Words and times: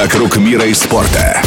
«Вокруг 0.00 0.36
мира 0.36 0.64
и 0.64 0.74
спорта». 0.74 1.42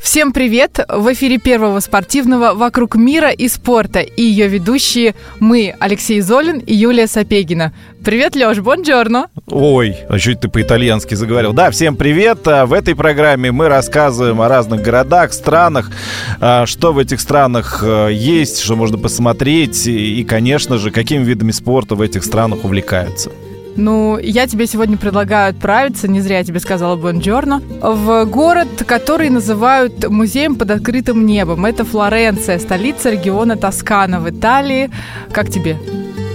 Всем 0.00 0.32
привет! 0.32 0.80
В 0.88 1.12
эфире 1.12 1.38
первого 1.38 1.78
спортивного 1.78 2.54
«Вокруг 2.54 2.96
мира 2.96 3.30
и 3.30 3.46
спорта» 3.46 4.00
и 4.00 4.20
ее 4.20 4.48
ведущие 4.48 5.14
мы, 5.38 5.72
Алексей 5.78 6.20
Золин 6.22 6.58
и 6.58 6.74
Юлия 6.74 7.06
Сапегина. 7.06 7.72
Привет, 8.04 8.34
Лёш, 8.34 8.58
бонджорно! 8.58 9.28
Ой, 9.46 9.96
а 10.08 10.18
чуть 10.18 10.40
ты 10.40 10.48
по-итальянски 10.48 11.14
заговорил. 11.14 11.52
Да, 11.52 11.70
всем 11.70 11.94
привет! 11.94 12.48
А 12.48 12.66
В 12.66 12.72
этой 12.72 12.96
программе 12.96 13.52
мы 13.52 13.68
рассказываем 13.68 14.40
о 14.40 14.48
разных 14.48 14.82
городах, 14.82 15.32
странах, 15.32 15.92
а, 16.40 16.66
что 16.66 16.92
в 16.92 16.98
этих 16.98 17.20
странах 17.20 17.78
э, 17.84 18.10
есть, 18.12 18.58
что 18.58 18.74
можно 18.74 18.98
посмотреть 18.98 19.86
и, 19.86 20.24
конечно 20.24 20.78
же, 20.78 20.90
какими 20.90 21.22
видами 21.22 21.52
спорта 21.52 21.94
в 21.94 22.00
этих 22.00 22.24
странах 22.24 22.64
увлекаются. 22.64 23.30
Ну, 23.76 24.18
я 24.18 24.46
тебе 24.46 24.66
сегодня 24.66 24.96
предлагаю 24.96 25.50
отправиться, 25.50 26.08
не 26.08 26.20
зря 26.20 26.38
я 26.38 26.44
тебе 26.44 26.60
сказала 26.60 26.96
бонджорно, 26.96 27.60
в 27.82 28.24
город, 28.24 28.68
который 28.86 29.28
называют 29.28 30.08
музеем 30.08 30.56
под 30.56 30.70
открытым 30.70 31.26
небом. 31.26 31.66
Это 31.66 31.84
Флоренция, 31.84 32.58
столица 32.58 33.10
региона 33.10 33.56
Тоскана 33.56 34.20
в 34.20 34.30
Италии. 34.30 34.90
Как 35.30 35.50
тебе? 35.50 35.76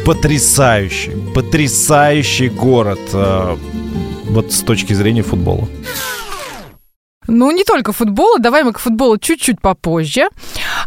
Потрясающий, 0.06 1.12
потрясающий 1.36 2.50
город 2.50 3.00
э, 3.14 3.58
вот 4.30 4.52
с 4.52 4.62
точки 4.62 4.94
зрения 4.94 5.24
футбола. 5.24 5.68
Ну, 7.28 7.52
не 7.52 7.64
только 7.64 7.94
футбола. 7.94 8.40
Давай 8.40 8.64
мы 8.64 8.74
к 8.74 8.80
футболу 8.80 9.18
чуть-чуть 9.18 9.62
попозже. 9.62 10.30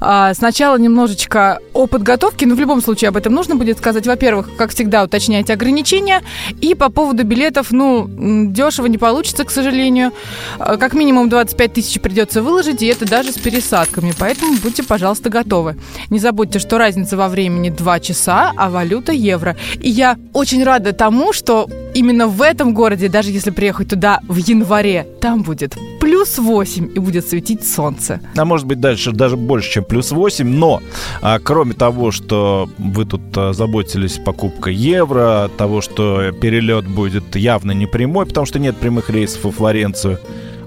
А, 0.00 0.34
сначала 0.34 0.76
немножечко 0.76 1.60
о 1.72 1.86
подготовке. 1.86 2.44
Но 2.44 2.56
в 2.56 2.60
любом 2.60 2.82
случае 2.82 3.10
об 3.10 3.16
этом 3.16 3.32
нужно 3.32 3.54
будет 3.54 3.78
сказать. 3.78 4.06
Во-первых, 4.06 4.56
как 4.56 4.70
всегда, 4.70 5.04
уточняйте 5.04 5.52
ограничения. 5.52 6.22
И 6.60 6.74
по 6.74 6.88
поводу 6.88 7.22
билетов, 7.22 7.70
ну, 7.70 8.06
дешево 8.48 8.86
не 8.86 8.98
получится, 8.98 9.44
к 9.44 9.50
сожалению. 9.50 10.12
А, 10.58 10.76
как 10.76 10.94
минимум 10.94 11.28
25 11.28 11.72
тысяч 11.72 12.00
придется 12.00 12.42
выложить, 12.42 12.82
и 12.82 12.86
это 12.86 13.08
даже 13.08 13.30
с 13.30 13.36
пересадками. 13.36 14.12
Поэтому 14.18 14.56
будьте, 14.56 14.82
пожалуйста, 14.82 15.30
готовы. 15.30 15.76
Не 16.10 16.18
забудьте, 16.18 16.58
что 16.58 16.78
разница 16.78 17.16
во 17.16 17.28
времени 17.28 17.70
2 17.70 18.00
часа, 18.00 18.52
а 18.56 18.70
валюта 18.70 19.12
евро. 19.12 19.56
И 19.80 19.88
я 19.88 20.18
очень 20.32 20.64
рада 20.64 20.92
тому, 20.92 21.32
что 21.32 21.68
именно 21.94 22.26
в 22.26 22.42
этом 22.42 22.74
городе, 22.74 23.08
даже 23.08 23.30
если 23.30 23.50
приехать 23.50 23.88
туда 23.88 24.20
в 24.26 24.36
январе, 24.36 25.06
там 25.20 25.42
будет 25.42 25.76
плюс 26.04 26.36
8 26.36 26.90
и 26.94 26.98
будет 26.98 27.26
светить 27.26 27.66
солнце. 27.66 28.20
А 28.36 28.44
может 28.44 28.66
быть 28.66 28.78
дальше 28.78 29.10
даже 29.10 29.38
больше, 29.38 29.70
чем 29.70 29.84
плюс 29.84 30.12
8. 30.12 30.46
Но 30.46 30.82
а, 31.22 31.38
кроме 31.38 31.72
того, 31.72 32.10
что 32.10 32.68
вы 32.76 33.06
тут 33.06 33.22
а, 33.36 33.54
заботились 33.54 34.18
покупкой 34.18 34.74
евро, 34.74 35.50
того, 35.56 35.80
что 35.80 36.30
перелет 36.32 36.86
будет 36.86 37.36
явно 37.36 37.72
не 37.72 37.86
прямой, 37.86 38.26
потому 38.26 38.44
что 38.44 38.58
нет 38.58 38.76
прямых 38.76 39.08
рейсов 39.08 39.44
во 39.44 39.50
Флоренцию, 39.50 40.18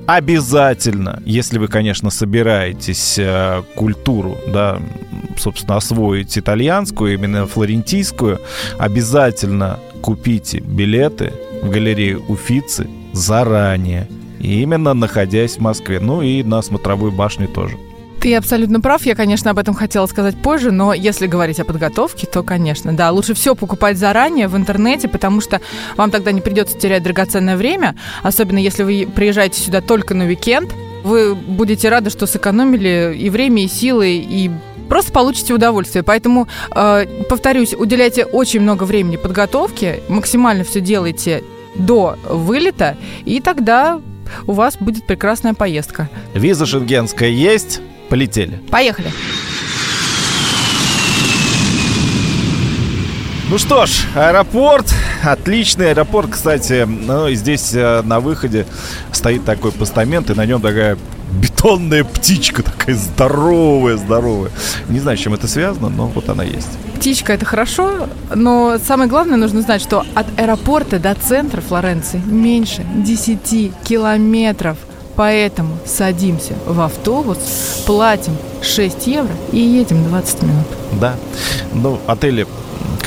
обязательно, 0.08 1.22
если 1.24 1.60
вы, 1.60 1.68
конечно, 1.68 2.10
собираетесь 2.10 3.20
э, 3.20 3.62
культуру, 3.76 4.38
да, 4.48 4.80
собственно, 5.38 5.78
освоить 5.78 6.36
итальянскую, 6.36 7.14
именно 7.14 7.46
флорентийскую, 7.46 8.40
обязательно 8.80 9.80
купите 10.02 10.62
билеты 10.62 11.34
в 11.62 11.70
галерею 11.70 12.24
Уфицы 12.28 12.88
заранее. 13.14 14.08
Именно 14.40 14.94
находясь 14.94 15.58
в 15.58 15.60
Москве. 15.60 16.00
Ну 16.00 16.22
и 16.22 16.44
на 16.44 16.62
смотровой 16.62 17.12
башне 17.12 17.48
тоже. 17.48 17.78
Ты 18.20 18.36
абсолютно 18.36 18.82
прав. 18.82 19.06
Я, 19.06 19.16
конечно, 19.16 19.52
об 19.52 19.60
этом 19.60 19.76
хотела 19.76 20.08
сказать 20.08 20.36
позже, 20.36 20.72
но 20.72 20.94
если 20.94 21.28
говорить 21.28 21.60
о 21.60 21.66
подготовке, 21.66 22.26
то, 22.26 22.42
конечно, 22.44 22.94
да, 22.94 23.12
лучше 23.12 23.34
все 23.34 23.56
покупать 23.56 23.98
заранее 23.98 24.48
в 24.48 24.58
интернете, 24.58 25.08
потому 25.08 25.40
что 25.40 25.62
вам 25.96 26.10
тогда 26.10 26.32
не 26.32 26.42
придется 26.42 26.78
терять 26.78 27.04
драгоценное 27.04 27.58
время, 27.58 27.96
особенно 28.24 28.58
если 28.58 28.84
вы 28.84 29.08
приезжаете 29.14 29.62
сюда 29.62 29.82
только 29.82 30.16
на 30.16 30.26
уикенд. 30.26 30.74
Вы 31.04 31.36
будете 31.36 31.90
рады, 31.90 32.10
что 32.10 32.26
сэкономили 32.26 33.16
и 33.16 33.30
время, 33.30 33.64
и 33.64 33.68
силы, 33.68 34.16
и 34.16 34.50
просто 34.90 35.12
получите 35.12 35.54
удовольствие. 35.54 36.04
Поэтому, 36.04 36.48
э, 36.76 37.06
повторюсь, 37.30 37.76
уделяйте 37.76 38.26
очень 38.26 38.62
много 38.62 38.84
времени 38.84 39.18
подготовке, 39.18 40.02
максимально 40.10 40.64
все 40.64 40.82
делайте 40.82 41.44
до 41.76 42.18
вылета, 42.28 42.98
и 43.26 43.40
тогда 43.40 44.02
у 44.46 44.54
вас 44.54 44.78
будет 44.78 45.06
прекрасная 45.06 45.54
поездка. 45.54 46.10
Виза 46.34 46.66
шенгенская 46.66 47.30
есть? 47.30 47.82
Полетели. 48.10 48.60
Поехали. 48.70 49.12
Ну 53.50 53.58
что 53.58 53.86
ж, 53.86 54.04
аэропорт. 54.14 54.94
Отличный 55.24 55.92
аэропорт, 55.92 56.32
кстати. 56.32 56.86
Ну, 56.86 57.32
здесь 57.32 57.74
э, 57.74 58.02
на 58.04 58.20
выходе 58.20 58.66
стоит 59.14 59.46
такой 59.46 59.72
постамент, 59.72 60.30
и 60.30 60.34
на 60.34 60.46
нем 60.46 60.62
такая 60.62 60.98
бетонная 61.32 62.04
птичка, 62.04 62.64
такая 62.64 62.96
здоровая, 62.96 63.98
здоровая. 63.98 64.52
Не 64.90 65.00
знаю, 65.00 65.18
с 65.18 65.22
чем 65.22 65.34
это 65.34 65.48
связано, 65.48 65.90
но 65.90 66.08
вот 66.08 66.30
она 66.30 66.44
есть. 66.44 66.70
Птичка 66.96 67.34
это 67.34 67.46
хорошо, 67.46 68.08
но 68.34 68.78
самое 68.86 69.10
главное 69.10 69.38
нужно 69.38 69.62
знать, 69.62 69.82
что 69.82 70.06
от 70.16 70.28
аэропорта 70.40 71.00
до 71.00 71.14
центра 71.16 71.62
Флоренции 71.62 72.22
меньше 72.26 72.86
10 72.96 73.72
километров. 73.84 74.78
Поэтому 75.16 75.76
садимся 75.84 76.54
в 76.68 76.80
автобус, 76.80 77.40
платим 77.88 78.34
6 78.62 79.08
евро 79.08 79.34
и 79.52 79.58
едем 79.60 80.04
20 80.10 80.44
минут. 80.44 80.68
Да. 81.02 81.16
Ну, 81.74 82.00
отели 82.06 82.46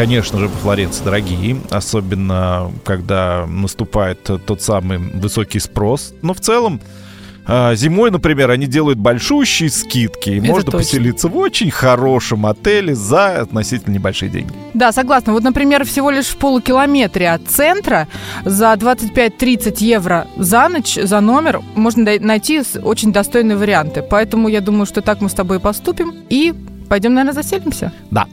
конечно 0.01 0.39
же, 0.39 0.49
во 0.49 0.57
Флоренции 0.57 1.05
дорогие, 1.05 1.61
особенно 1.71 2.73
когда 2.85 3.47
наступает 3.47 4.23
тот 4.23 4.63
самый 4.63 4.97
высокий 4.97 5.61
спрос. 5.61 6.15
Но 6.23 6.33
в 6.33 6.41
целом 6.41 6.81
Зимой, 7.75 8.11
например, 8.11 8.51
они 8.51 8.67
делают 8.67 8.99
большущие 8.99 9.71
скидки, 9.71 10.31
и 10.31 10.39
Это 10.39 10.47
можно 10.47 10.65
точно. 10.73 10.79
поселиться 10.79 11.29
в 11.29 11.37
очень 11.37 11.71
хорошем 11.71 12.47
отеле 12.47 12.95
за 12.95 13.41
относительно 13.41 13.95
небольшие 13.95 14.31
деньги. 14.31 14.53
Да, 14.75 14.93
согласна. 14.93 15.33
Вот, 15.33 15.43
например, 15.43 15.85
всего 15.85 16.11
лишь 16.11 16.27
в 16.27 16.37
полукилометре 16.37 17.31
от 17.31 17.43
центра 17.49 18.07
за 18.45 18.73
25-30 18.75 19.83
евро 19.83 20.27
за 20.37 20.69
ночь, 20.69 20.95
за 20.95 21.21
номер 21.21 21.61
можно 21.75 22.05
найти 22.21 22.63
очень 22.83 23.13
достойные 23.13 23.57
варианты. 23.57 24.03
Поэтому 24.03 24.49
я 24.49 24.61
думаю, 24.61 24.87
что 24.87 25.01
так 25.01 25.21
мы 25.21 25.29
с 25.29 25.35
тобой 25.35 25.59
поступим 25.61 26.15
и 26.29 26.55
пойдем, 26.89 27.15
наверное, 27.15 27.43
заселимся. 27.43 27.93
Да. 28.11 28.27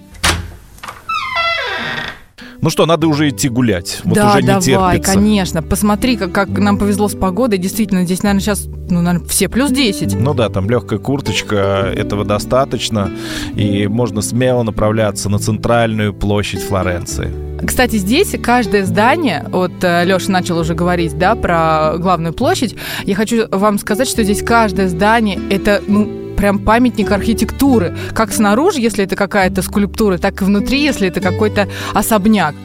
Ну 2.61 2.69
что, 2.69 2.85
надо 2.85 3.07
уже 3.07 3.29
идти 3.29 3.49
гулять. 3.49 4.01
Вот 4.03 4.15
да, 4.15 4.31
уже 4.31 4.41
не 4.41 4.47
давай, 4.47 4.95
терпится. 4.95 5.13
конечно. 5.13 5.63
Посмотри, 5.63 6.17
как, 6.17 6.31
как 6.31 6.49
нам 6.49 6.77
повезло 6.77 7.07
с 7.07 7.15
погодой. 7.15 7.59
Действительно, 7.59 8.03
здесь, 8.03 8.23
наверное, 8.23 8.41
сейчас, 8.41 8.65
ну, 8.89 9.01
наверное, 9.01 9.27
все 9.27 9.47
плюс 9.47 9.71
10. 9.71 10.19
Ну 10.19 10.33
да, 10.33 10.49
там 10.49 10.69
легкая 10.69 10.99
курточка, 10.99 11.91
этого 11.95 12.25
достаточно. 12.25 13.11
И 13.55 13.87
можно 13.87 14.21
смело 14.21 14.63
направляться 14.63 15.29
на 15.29 15.39
центральную 15.39 16.13
площадь 16.13 16.61
Флоренции. 16.63 17.31
Кстати, 17.65 17.95
здесь 17.95 18.35
каждое 18.41 18.85
здание, 18.85 19.45
вот 19.49 19.71
Леша 19.81 20.31
начал 20.31 20.59
уже 20.59 20.75
говорить, 20.75 21.17
да, 21.17 21.35
про 21.35 21.95
главную 21.97 22.33
площадь. 22.33 22.75
Я 23.03 23.15
хочу 23.15 23.47
вам 23.51 23.79
сказать, 23.79 24.07
что 24.07 24.23
здесь 24.23 24.43
каждое 24.43 24.87
здание 24.89 25.39
это, 25.49 25.81
ну, 25.87 26.26
прям 26.37 26.59
памятник 26.59 27.11
архитектуры. 27.11 27.97
Как 28.13 28.31
снаружи, 28.31 28.79
если 28.79 29.03
это 29.03 29.15
какая-то 29.15 29.61
скульптура, 29.61 30.17
так 30.17 30.41
и 30.41 30.45
внутри, 30.45 30.81
если 30.83 31.09
это 31.09 31.19
какой-то 31.19 31.67
особняк. 31.93 32.55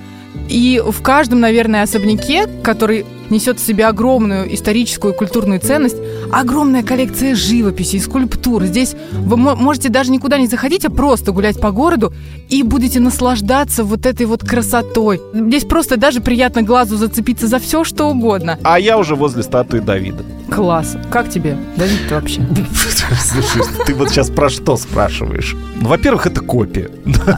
И 0.49 0.81
в 0.84 1.03
каждом, 1.03 1.41
наверное, 1.41 1.82
особняке, 1.82 2.47
который 2.62 3.05
несет 3.32 3.59
в 3.59 3.66
себе 3.66 3.87
огромную 3.87 4.54
историческую 4.54 5.12
и 5.15 5.16
культурную 5.16 5.59
ценность, 5.59 5.97
огромная 6.31 6.82
коллекция 6.82 7.34
живописи 7.34 7.97
и 7.97 7.98
скульптур. 7.98 8.65
Здесь 8.65 8.94
вы 9.12 9.37
мо- 9.37 9.56
можете 9.56 9.88
даже 9.88 10.10
никуда 10.12 10.38
не 10.38 10.47
заходить, 10.47 10.84
а 10.84 10.91
просто 10.91 11.32
гулять 11.32 11.60
по 11.60 11.70
городу 11.72 12.12
и 12.48 12.62
будете 12.62 13.00
наслаждаться 13.00 13.82
вот 13.82 14.06
этой 14.06 14.26
вот 14.26 14.44
красотой. 14.44 15.20
Здесь 15.34 15.65
просто 15.65 15.97
даже 15.97 16.20
приятно 16.20 16.62
глазу 16.62 16.97
зацепиться 16.97 17.47
за 17.48 17.59
все, 17.59 17.82
что 17.82 18.09
угодно. 18.10 18.59
А 18.62 18.78
я 18.78 18.98
уже 18.98 19.16
возле 19.16 19.43
статуи 19.43 19.81
Давида. 19.81 20.23
Класс. 20.50 20.96
Как 21.11 21.31
тебе, 21.31 21.56
Давид, 21.76 22.11
вообще? 22.11 22.43
Слушай, 23.20 23.62
ты 23.87 23.94
вот 23.94 24.11
сейчас 24.11 24.29
про 24.29 24.50
что 24.50 24.76
спрашиваешь? 24.76 25.56
Ну, 25.81 25.88
во-первых, 25.88 26.26
это 26.26 26.43
копия. 26.43 26.90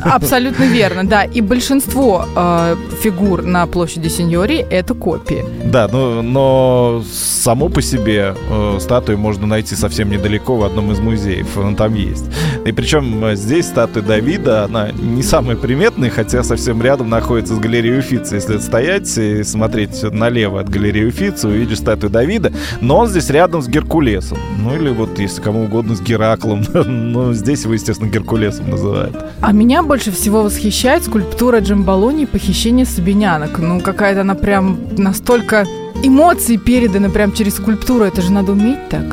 Абсолютно 0.05 0.64
верно, 0.64 1.05
да. 1.05 1.23
И 1.23 1.41
большинство 1.41 2.26
э, 2.35 2.76
фигур 3.02 3.43
на 3.43 3.67
площади 3.67 4.08
Синьори– 4.08 4.56
это 4.70 4.94
копии. 4.94 5.44
Да, 5.64 5.83
но, 5.90 6.22
но 6.22 7.02
само 7.12 7.69
по 7.69 7.82
себе 7.82 8.34
э, 8.50 8.78
статую 8.81 9.19
можно 9.19 9.46
найти 9.46 9.75
совсем 9.75 10.10
недалеко 10.10 10.56
в 10.56 10.64
одном 10.64 10.92
из 10.92 11.00
музеев. 11.00 11.56
Он 11.56 11.76
там 11.76 11.94
есть. 11.94 12.26
И 12.64 12.72
причем 12.72 13.25
э, 13.25 13.36
здесь 13.36 13.66
статуя 13.66 14.02
Давида, 14.02 14.64
она 14.64 14.90
не 14.90 15.22
самая 15.22 15.56
приметная, 15.56 15.94
хотя 16.09 16.43
совсем 16.43 16.83
рядом 16.83 17.09
находится 17.09 17.55
с 17.55 17.59
галереей 17.59 17.99
Уфицы. 17.99 18.37
Если 18.37 18.59
стоять 18.59 19.17
и 19.19 19.43
смотреть 19.43 20.03
налево 20.03 20.61
от 20.61 20.69
галереи 20.69 21.06
Уфицы, 21.06 21.49
увидишь 21.49 21.79
статую 21.79 22.11
Давида, 22.11 22.53
но 22.81 22.99
он 22.99 23.09
здесь 23.09 23.31
рядом 23.31 23.62
с 23.62 23.69
Геркулесом. 23.69 24.39
Ну 24.59 24.75
или 24.75 24.91
вот, 24.91 25.19
если 25.19 25.41
кому 25.41 25.65
угодно, 25.65 25.95
с 25.95 26.01
Гераклом. 26.01 26.65
Но 26.87 27.33
здесь 27.33 27.65
его, 27.65 27.75
естественно, 27.75 28.09
Геркулесом 28.09 28.71
называют. 28.71 29.17
А 29.41 29.53
меня 29.53 29.83
больше 29.83 30.11
всего 30.11 30.43
восхищает 30.43 31.05
скульптура 31.05 31.61
Джамбалони 31.61 32.25
«Похищение 32.25 32.87
сабинянок». 32.87 33.59
Ну, 33.59 33.81
какая-то 33.81 34.23
она 34.23 34.35
прям 34.35 34.79
настолько 34.97 35.67
эмоции 36.03 36.56
переданы 36.56 37.11
прям 37.11 37.33
через 37.33 37.56
скульптуру. 37.56 38.05
Это 38.05 38.23
же 38.23 38.33
надо 38.33 38.53
уметь 38.53 38.89
так. 38.89 39.05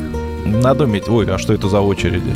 Надо 0.45 0.85
уметь. 0.85 1.07
Ой, 1.07 1.25
а 1.29 1.37
что 1.37 1.53
это 1.53 1.69
за 1.69 1.81
очереди? 1.81 2.33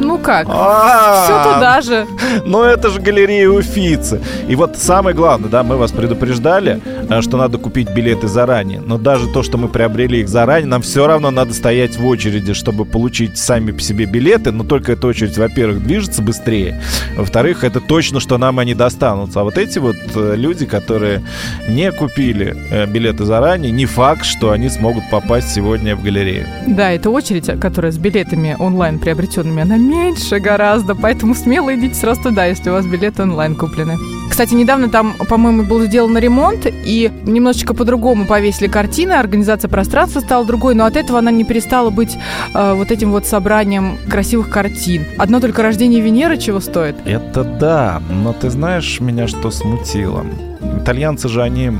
Ну 0.00 0.18
как? 0.18 0.46
А, 0.48 1.24
Все 1.24 1.54
туда 1.54 1.80
же. 1.82 2.06
Но 2.46 2.64
это 2.64 2.90
же 2.90 3.00
галерея 3.00 3.48
Уфицы. 3.50 4.20
И 4.48 4.56
вот 4.56 4.76
самое 4.76 5.14
главное, 5.14 5.50
да, 5.50 5.62
мы 5.62 5.76
вас 5.76 5.92
предупреждали, 5.92 6.80
э, 7.08 7.20
что 7.20 7.36
надо 7.36 7.58
купить 7.58 7.90
билеты 7.90 8.26
заранее. 8.28 8.80
Но 8.80 8.98
даже 8.98 9.28
то, 9.28 9.42
что 9.42 9.58
мы 9.58 9.68
приобрели 9.68 10.20
их 10.20 10.28
заранее, 10.28 10.68
нам 10.68 10.82
все 10.82 11.06
равно 11.06 11.30
надо 11.30 11.52
стоять 11.54 11.96
в 11.96 12.06
очереди, 12.06 12.54
чтобы 12.54 12.84
получить 12.84 13.36
сами 13.38 13.72
по 13.72 13.80
себе 13.80 14.06
билеты. 14.06 14.52
Но 14.52 14.64
только 14.64 14.92
эта 14.92 15.06
очередь, 15.06 15.36
во-первых, 15.36 15.84
движется 15.84 16.22
быстрее. 16.22 16.82
Во-вторых, 17.16 17.62
это 17.64 17.80
точно, 17.80 18.20
что 18.20 18.38
нам 18.38 18.58
они 18.58 18.74
достанутся. 18.74 19.40
А 19.40 19.44
вот 19.44 19.58
эти 19.58 19.78
вот 19.78 19.96
э, 20.14 20.34
люди, 20.36 20.64
которые 20.66 21.22
не 21.68 21.92
купили 21.92 22.56
э, 22.70 22.86
билеты 22.86 23.24
заранее, 23.24 23.70
не 23.70 23.86
факт, 23.86 24.24
что 24.24 24.50
они 24.50 24.68
смогут 24.70 25.04
попасть 25.10 25.50
сегодня 25.50 25.94
в 25.94 26.02
галерею. 26.02 26.46
Да, 26.66 26.90
эта 26.90 27.10
очередь, 27.10 27.46
которая 27.60 27.92
с 27.92 27.98
билетами 27.98 28.56
онлайн 28.58 28.98
приобретенными, 28.98 29.62
она 29.62 29.76
меньше 29.90 30.38
гораздо, 30.38 30.94
поэтому 30.94 31.34
смело 31.34 31.74
идите 31.74 31.94
сразу 31.94 32.22
туда, 32.22 32.46
если 32.46 32.70
у 32.70 32.72
вас 32.74 32.86
билеты 32.86 33.22
онлайн 33.22 33.54
куплены. 33.56 33.98
Кстати, 34.30 34.54
недавно 34.54 34.88
там, 34.88 35.14
по-моему, 35.28 35.64
был 35.64 35.82
сделан 35.82 36.16
ремонт, 36.16 36.66
и 36.66 37.10
немножечко 37.24 37.74
по-другому 37.74 38.26
повесили 38.26 38.68
картины, 38.68 39.12
организация 39.12 39.68
пространства 39.68 40.20
стала 40.20 40.44
другой, 40.44 40.74
но 40.74 40.84
от 40.84 40.96
этого 40.96 41.18
она 41.18 41.30
не 41.30 41.44
перестала 41.44 41.90
быть 41.90 42.16
э, 42.54 42.74
вот 42.74 42.90
этим 42.90 43.10
вот 43.10 43.26
собранием 43.26 43.98
красивых 44.08 44.48
картин. 44.48 45.04
Одно 45.18 45.40
только 45.40 45.62
рождение 45.62 46.00
Венеры 46.00 46.38
чего 46.38 46.60
стоит? 46.60 46.96
Это 47.04 47.42
да, 47.44 48.00
но 48.08 48.32
ты 48.32 48.50
знаешь, 48.50 49.00
меня 49.00 49.26
что 49.26 49.50
смутило? 49.50 50.24
Итальянцы 50.80 51.28
же, 51.28 51.42
они 51.42 51.72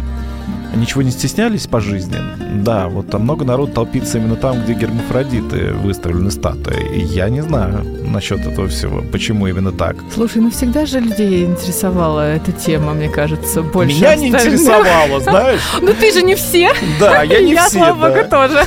ничего 0.75 1.03
не 1.03 1.11
стеснялись 1.11 1.67
по 1.67 1.81
жизни. 1.81 2.17
Да, 2.63 2.89
вот 2.89 3.11
там 3.11 3.23
много 3.23 3.45
народ 3.45 3.75
толпится 3.75 4.19
именно 4.19 4.37
там, 4.37 4.63
где 4.63 4.75
гермафродиты 4.75 5.73
выставлены 5.73 6.31
статуи. 6.31 6.97
И 6.97 7.01
я 7.01 7.29
не 7.29 7.41
знаю 7.43 7.85
насчет 8.11 8.41
этого 8.47 8.69
всего, 8.69 9.03
почему 9.13 9.47
именно 9.47 9.73
так. 9.73 9.97
Слушай, 10.15 10.43
ну 10.43 10.51
всегда 10.51 10.87
же 10.87 11.01
людей 11.01 11.45
интересовала 11.45 12.21
эта 12.21 12.53
тема, 12.53 12.93
мне 12.95 13.09
кажется, 13.09 13.63
больше 13.63 13.97
Меня 13.97 14.15
не 14.17 14.27
остальных. 14.31 14.61
интересовало, 14.61 15.21
знаешь? 15.21 15.61
Ну 15.81 15.93
ты 15.95 16.13
же 16.13 16.23
не 16.23 16.35
все. 16.35 16.71
Да, 16.99 17.23
я 17.23 17.41
не 17.41 17.53
Я, 17.53 17.67
все, 17.67 17.79
слава 17.79 18.09
да. 18.11 18.17
богу, 18.17 18.29
тоже. 18.31 18.65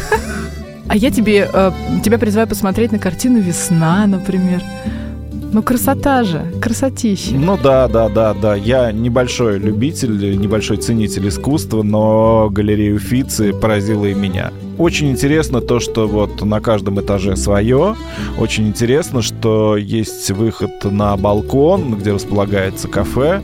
А 0.88 0.96
я 0.98 1.12
тебе, 1.12 1.50
э, 1.52 1.72
тебя 2.04 2.18
призываю 2.18 2.48
посмотреть 2.48 2.92
на 2.92 3.00
картину 3.00 3.40
«Весна», 3.40 4.06
например. 4.06 4.62
Ну, 5.54 5.62
красота 5.62 6.24
же, 6.24 6.52
красотища. 6.60 7.36
Ну 7.36 7.58
да, 7.62 7.88
да, 7.88 8.10
да, 8.10 8.34
да. 8.34 8.56
Я 8.56 8.92
небольшой 8.92 9.60
любитель, 9.60 10.36
небольшой 10.38 10.78
ценитель 10.78 11.28
искусства, 11.28 11.84
но 11.84 12.50
галерея 12.52 12.96
Уфицы 12.96 13.54
поразила 13.54 14.06
и 14.06 14.16
меня. 14.16 14.52
Очень 14.80 15.12
интересно 15.12 15.62
то, 15.62 15.80
что 15.80 16.08
вот 16.08 16.42
на 16.42 16.60
каждом 16.60 17.00
этаже 17.00 17.36
свое. 17.36 17.96
Очень 18.40 18.68
интересно, 18.68 19.22
что 19.22 19.78
есть 19.78 20.32
выход 20.32 20.72
на 20.86 21.16
балкон, 21.18 21.96
где 22.00 22.14
располагается 22.14 22.88
кафе, 22.88 23.44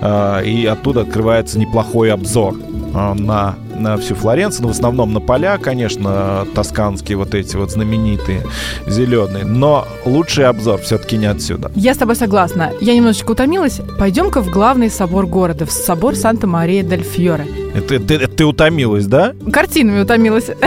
а, 0.00 0.40
и 0.40 0.64
оттуда 0.64 1.02
открывается 1.02 1.58
неплохой 1.58 2.10
обзор 2.10 2.56
а, 2.94 3.14
на, 3.14 3.56
на 3.74 3.96
всю 3.96 4.14
Флоренцию, 4.14 4.62
ну, 4.62 4.68
в 4.68 4.72
основном 4.72 5.12
на 5.12 5.20
поля, 5.20 5.58
конечно, 5.58 6.46
тосканские 6.54 7.16
вот 7.16 7.34
эти 7.34 7.56
вот 7.56 7.70
знаменитые, 7.70 8.42
зеленые, 8.86 9.44
но 9.44 9.86
лучший 10.04 10.46
обзор 10.46 10.80
все-таки 10.80 11.16
не 11.16 11.26
отсюда. 11.26 11.70
Я 11.74 11.94
с 11.94 11.98
тобой 11.98 12.16
согласна. 12.16 12.72
Я 12.80 12.94
немножечко 12.94 13.32
утомилась. 13.32 13.80
Пойдем-ка 13.98 14.40
в 14.40 14.50
главный 14.50 14.90
собор 14.90 15.26
города, 15.26 15.66
в 15.66 15.70
собор 15.70 16.14
Санта-Мария-дель-Фьоре. 16.16 17.46
Это, 17.74 18.00
ты, 18.00 18.18
ты 18.26 18.44
утомилась, 18.44 19.06
да? 19.06 19.34
Картинами 19.52 20.00
утомилась. 20.00 20.50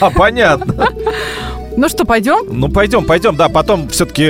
А, 0.00 0.10
понятно. 0.10 0.74
Ну 1.76 1.88
что, 1.88 2.04
пойдем? 2.04 2.46
Ну, 2.50 2.68
пойдем, 2.68 3.04
пойдем, 3.04 3.36
да, 3.36 3.48
потом 3.48 3.88
все-таки 3.88 4.24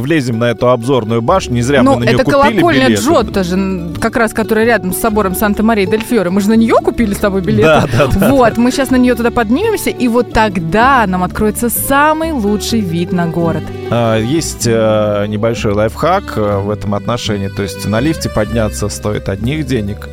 влезем 0.00 0.38
на 0.38 0.50
эту 0.50 0.70
обзорную 0.70 1.22
башню, 1.22 1.54
не 1.54 1.62
зря 1.62 1.82
Ну, 1.82 1.94
мы 1.94 2.00
на 2.00 2.04
нее 2.04 2.14
это 2.14 2.24
купили 2.24 2.60
колокольня 2.60 2.86
билеты. 2.86 3.02
Джотто 3.02 3.44
же, 3.44 3.88
как 4.00 4.16
раз, 4.16 4.32
которая 4.32 4.64
рядом 4.64 4.92
с 4.92 4.98
собором 4.98 5.34
Санта-Мария-дель-Фьоре. 5.34 6.30
Мы 6.30 6.40
же 6.40 6.48
на 6.48 6.54
нее 6.54 6.76
купили 6.76 7.14
с 7.14 7.18
тобой 7.18 7.40
билеты. 7.42 7.62
Да, 7.62 7.86
да, 7.92 8.06
да. 8.06 8.28
Вот, 8.30 8.56
мы 8.56 8.70
сейчас 8.70 8.90
на 8.90 8.96
нее 8.96 9.14
туда 9.14 9.30
поднимемся, 9.30 9.90
и 9.90 10.08
вот 10.08 10.32
тогда 10.32 11.04
нам 11.06 11.22
откроется 11.22 11.68
самый 11.68 12.32
лучший 12.32 12.80
вид 12.80 13.12
на 13.12 13.26
город. 13.26 13.62
А, 13.90 14.18
Есть 14.18 14.66
э, 14.66 15.26
небольшой 15.28 15.72
лайфхак 15.72 16.34
э, 16.36 16.58
в 16.58 16.70
этом 16.70 16.94
отношении. 16.94 17.48
То 17.48 17.62
есть 17.62 17.84
на 17.86 18.00
лифте 18.00 18.28
подняться 18.30 18.88
стоит 18.88 19.28
одних 19.28 19.66
денег, 19.66 20.08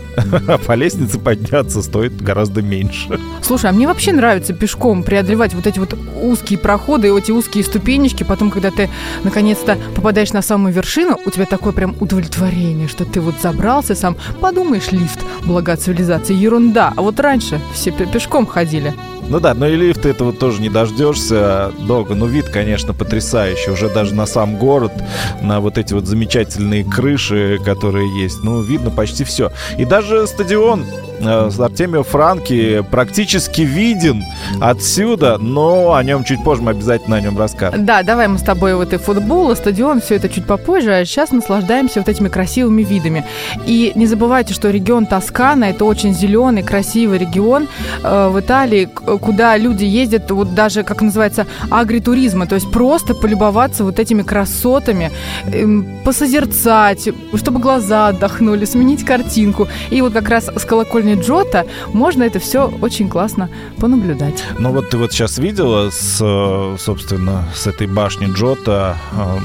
а 0.48 0.57
по 0.66 0.74
лестнице 0.74 1.19
подняться 1.19 1.81
стоит 1.81 2.21
гораздо 2.21 2.62
меньше. 2.62 3.19
Слушай, 3.42 3.69
а 3.69 3.74
мне 3.74 3.88
вообще 3.88 4.12
нравится 4.12 4.54
пешком 4.54 5.04
преодолевать 5.04 5.54
вот 5.54 5.68
эти 5.68 5.80
вот 5.80 5.95
узкие 6.21 6.60
проходы 6.60 7.07
и 7.07 7.12
эти 7.18 7.31
узкие 7.31 7.63
ступенечки. 7.63 8.24
Потом, 8.24 8.51
когда 8.51 8.71
ты 8.71 8.89
наконец-то 9.24 9.77
попадаешь 9.95 10.33
на 10.33 10.42
самую 10.42 10.74
вершину, 10.74 11.18
у 11.25 11.30
тебя 11.30 11.45
такое 11.45 11.74
прям 11.74 11.95
удовлетворение, 12.00 12.88
что 12.88 13.06
ты 13.06 13.21
вот 13.21 13.36
забрался 13.42 13.95
сам. 13.95 14.16
Подумаешь, 14.42 14.92
лифт, 14.92 15.19
блага 15.44 15.75
цивилизации, 15.75 16.33
ерунда. 16.36 16.94
А 16.95 17.01
вот 17.01 17.19
раньше 17.19 17.60
все 17.74 17.92
пе- 17.92 18.06
пешком 18.06 18.45
ходили. 18.45 18.94
Ну 19.29 19.39
да, 19.39 19.53
но 19.53 19.67
и 19.67 19.75
лифта 19.75 20.09
этого 20.09 20.33
тоже 20.33 20.59
не 20.59 20.69
дождешься 20.69 21.71
долго. 21.87 22.15
Ну 22.15 22.25
вид, 22.25 22.49
конечно, 22.49 22.93
потрясающий. 22.95 23.69
Уже 23.69 23.87
даже 23.87 24.15
на 24.15 24.25
сам 24.25 24.57
город, 24.57 24.91
на 25.41 25.59
вот 25.59 25.77
эти 25.77 25.93
вот 25.93 26.07
замечательные 26.07 26.83
крыши, 26.83 27.59
которые 27.63 28.09
есть. 28.19 28.43
Ну, 28.43 28.61
видно 28.61 28.89
почти 28.89 29.23
все. 29.23 29.51
И 29.77 29.85
даже 29.85 30.25
стадион 30.25 30.83
э, 31.19 31.50
Артемио 31.60 32.04
Франки 32.04 32.83
практически 32.92 33.62
виден 33.62 34.24
отсюда, 34.62 35.38
но 35.38 35.94
о 35.94 36.04
нем 36.04 36.24
чуть 36.24 36.44
позже 36.44 36.62
мы 36.62 36.71
обязательно 36.71 37.18
о 37.18 37.21
нем 37.21 37.38
расскажем. 37.38 37.86
Да, 37.86 38.04
давай 38.04 38.27
мы 38.27 38.38
с 38.38 38.42
тобой 38.42 38.75
вот 38.75 38.94
и 38.94 38.98
футбол, 38.98 39.51
и 39.51 39.56
стадион, 39.56 40.01
все 40.01 40.16
это 40.16 40.30
чуть 40.30 40.45
попозже, 40.45 40.94
а 40.94 41.06
сейчас 41.06 41.31
наслаждаемся 41.31 42.00
вот 42.00 42.10
этими 42.10 42.30
красивыми 42.30 42.83
видами. 42.83 43.25
И 43.66 43.92
не 43.95 44.07
забывайте, 44.07 44.54
что 44.54 44.69
регион 44.69 45.06
Тоскана– 45.06 45.63
это 45.66 45.86
очень 45.86 46.13
зеленый, 46.13 46.63
красивый 46.63 47.18
регион 47.18 47.68
э, 48.04 48.30
в 48.30 48.39
Италии, 48.39 48.86
куда 48.86 49.57
люди 49.57 49.86
ездят, 49.86 50.30
вот 50.31 50.54
даже, 50.56 50.83
как 50.83 51.01
называется, 51.01 51.45
агритуризма, 51.69 52.48
то 52.48 52.56
есть 52.56 52.71
просто 52.71 53.13
полюбоваться 53.16 53.83
вот 53.83 54.00
этими 54.00 54.21
красотами, 54.21 55.12
эм, 55.51 55.86
посозерцать, 56.04 57.10
чтобы 57.36 57.60
глаза 57.60 58.07
отдохнули, 58.07 58.66
сменить 58.66 59.06
картинку. 59.06 59.68
И 59.89 60.01
вот 60.01 60.13
как 60.13 60.30
раз 60.30 60.50
с 60.56 60.66
колокольни 60.66 61.08
Джота 61.15 61.65
можно 61.94 62.23
это 62.23 62.39
все 62.39 62.71
очень 62.81 63.09
классно 63.09 63.50
понаблюдать. 63.77 64.44
Ну 64.57 64.71
вот 64.71 64.89
ты 64.89 64.97
вот 64.97 65.11
сейчас 65.11 65.38
видела, 65.38 65.89
с, 65.89 66.19
э, 66.21 66.75
собственно, 66.80 67.47
с 67.56 67.68
этой 67.68 67.87
башни 67.87 68.28
Джота 68.33 68.97
э, 69.11 69.37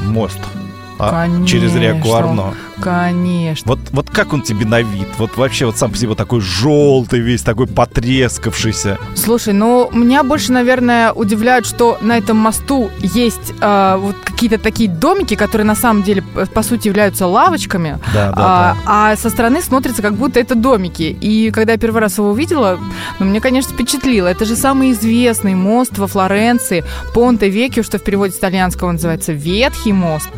мост 0.99 1.13
а, 1.13 1.29
через 1.47 1.75
реку 1.75 2.09
Конечно. 2.09 2.19
Арно. 2.19 2.55
Конечно. 2.81 3.69
Вот, 3.69 3.79
вот 3.93 4.11
как 4.11 4.33
он 4.33 4.43
тебе 4.43 4.67
на 4.67 4.83
вид? 4.83 5.09
Вот 5.19 5.37
вообще 5.37 5.67
вот 5.67 5.77
сам 5.77 5.91
по 5.91 5.97
себе 5.97 6.15
такой 6.15 6.41
желтый 6.41 7.21
весь, 7.21 7.43
такой 7.43 7.67
потрескавшийся. 7.67 8.99
Слушай, 9.15 9.55
ну 9.55 9.91
меня 9.93 10.23
больше, 10.23 10.53
наверное, 10.53 11.13
удивляют, 11.13 11.67
что 11.67 11.99
на 12.01 12.19
этом 12.19 12.37
мосту 12.37 12.91
есть 13.01 13.55
э, 13.61 13.97
вот 13.99 14.17
какие-то 14.25 14.59
такие 14.59 14.91
домики, 14.91 15.35
которые 15.35 15.67
на 15.67 15.75
самом 15.75 16.03
деле, 16.03 16.23
по 16.23 16.63
сути, 16.63 16.89
являются 16.89 17.27
лавочками, 17.27 17.99
Да, 18.13 18.33
да, 18.33 18.35
а, 18.37 18.77
а 19.13 19.17
со 19.17 19.31
стороны 19.31 19.63
смотрится, 19.63 20.03
как 20.03 20.15
будто 20.15 20.41
это 20.41 20.55
домики. 20.55 21.17
И 21.21 21.51
когда 21.51 21.73
я 21.73 21.79
первый 21.79 22.01
раз 22.01 22.19
его 22.19 22.31
увидела, 22.31 22.79
ну, 23.19 23.27
мне, 23.27 23.41
конечно, 23.41 23.73
впечатлило. 23.73 24.29
Это 24.29 24.45
же 24.45 24.57
самый 24.57 24.93
известный 24.93 25.55
мост 25.55 25.97
во 25.99 26.07
Флоренции, 26.07 26.85
Понте 27.15 27.49
Векио, 27.49 27.83
что 27.83 27.99
в 27.99 28.05
переводе 28.05 28.33
с 28.33 28.39
итальянского 28.39 28.93
называется 28.93 29.33
Ветхий 29.33 29.93
мост. 29.93 30.29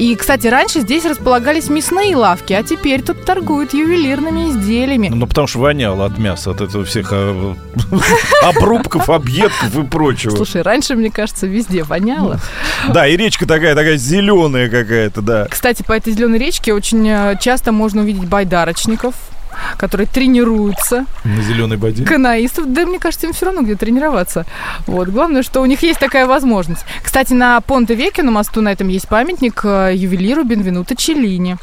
И, 0.00 0.16
кстати, 0.16 0.46
раньше 0.46 0.80
здесь 0.80 1.04
располагались 1.04 1.68
мясные 1.68 2.16
лавки, 2.16 2.54
а 2.54 2.62
теперь 2.62 3.02
тут 3.02 3.26
торгуют 3.26 3.74
ювелирными 3.74 4.48
изделиями. 4.48 5.10
Ну, 5.12 5.26
потому 5.26 5.46
что 5.46 5.58
воняло 5.58 6.06
от 6.06 6.16
мяса, 6.16 6.52
от 6.52 6.62
этого 6.62 6.86
всех 6.86 7.10
э, 7.12 7.54
обрубков, 8.42 9.10
объедков 9.10 9.76
и 9.76 9.82
прочего. 9.82 10.36
Слушай, 10.36 10.62
раньше, 10.62 10.94
мне 10.94 11.10
кажется, 11.10 11.46
везде 11.46 11.82
воняло. 11.82 12.40
Да, 12.88 13.06
и 13.06 13.14
речка 13.14 13.46
такая, 13.46 13.74
такая 13.74 13.98
зеленая 13.98 14.70
какая-то, 14.70 15.20
да. 15.20 15.48
Кстати, 15.50 15.82
по 15.82 15.92
этой 15.92 16.14
зеленой 16.14 16.38
речке 16.38 16.72
очень 16.72 17.06
э, 17.06 17.36
часто 17.38 17.70
можно 17.70 18.00
увидеть 18.00 18.24
байдарочников, 18.24 19.14
которые 19.76 20.06
тренируются, 20.06 21.06
На 21.24 21.42
зеленой 21.42 21.76
боде. 21.76 22.04
канаистов. 22.04 22.72
Да, 22.72 22.86
мне 22.86 22.98
кажется, 22.98 23.26
им 23.26 23.32
все 23.32 23.46
равно 23.46 23.62
где 23.62 23.74
тренироваться. 23.74 24.46
Вот. 24.86 25.08
Главное, 25.08 25.42
что 25.42 25.60
у 25.60 25.66
них 25.66 25.82
есть 25.82 26.00
такая 26.00 26.26
возможность. 26.26 26.84
Кстати, 27.02 27.32
на 27.32 27.60
Понте 27.60 27.94
Веке, 27.94 28.22
на 28.22 28.30
мосту 28.30 28.60
на 28.62 28.70
этом 28.72 28.88
есть 28.88 29.08
памятник 29.08 29.60
э, 29.64 29.92
ювелиру 29.94 30.44
Бенвенуто 30.44 30.94
Челлини. 30.96 31.56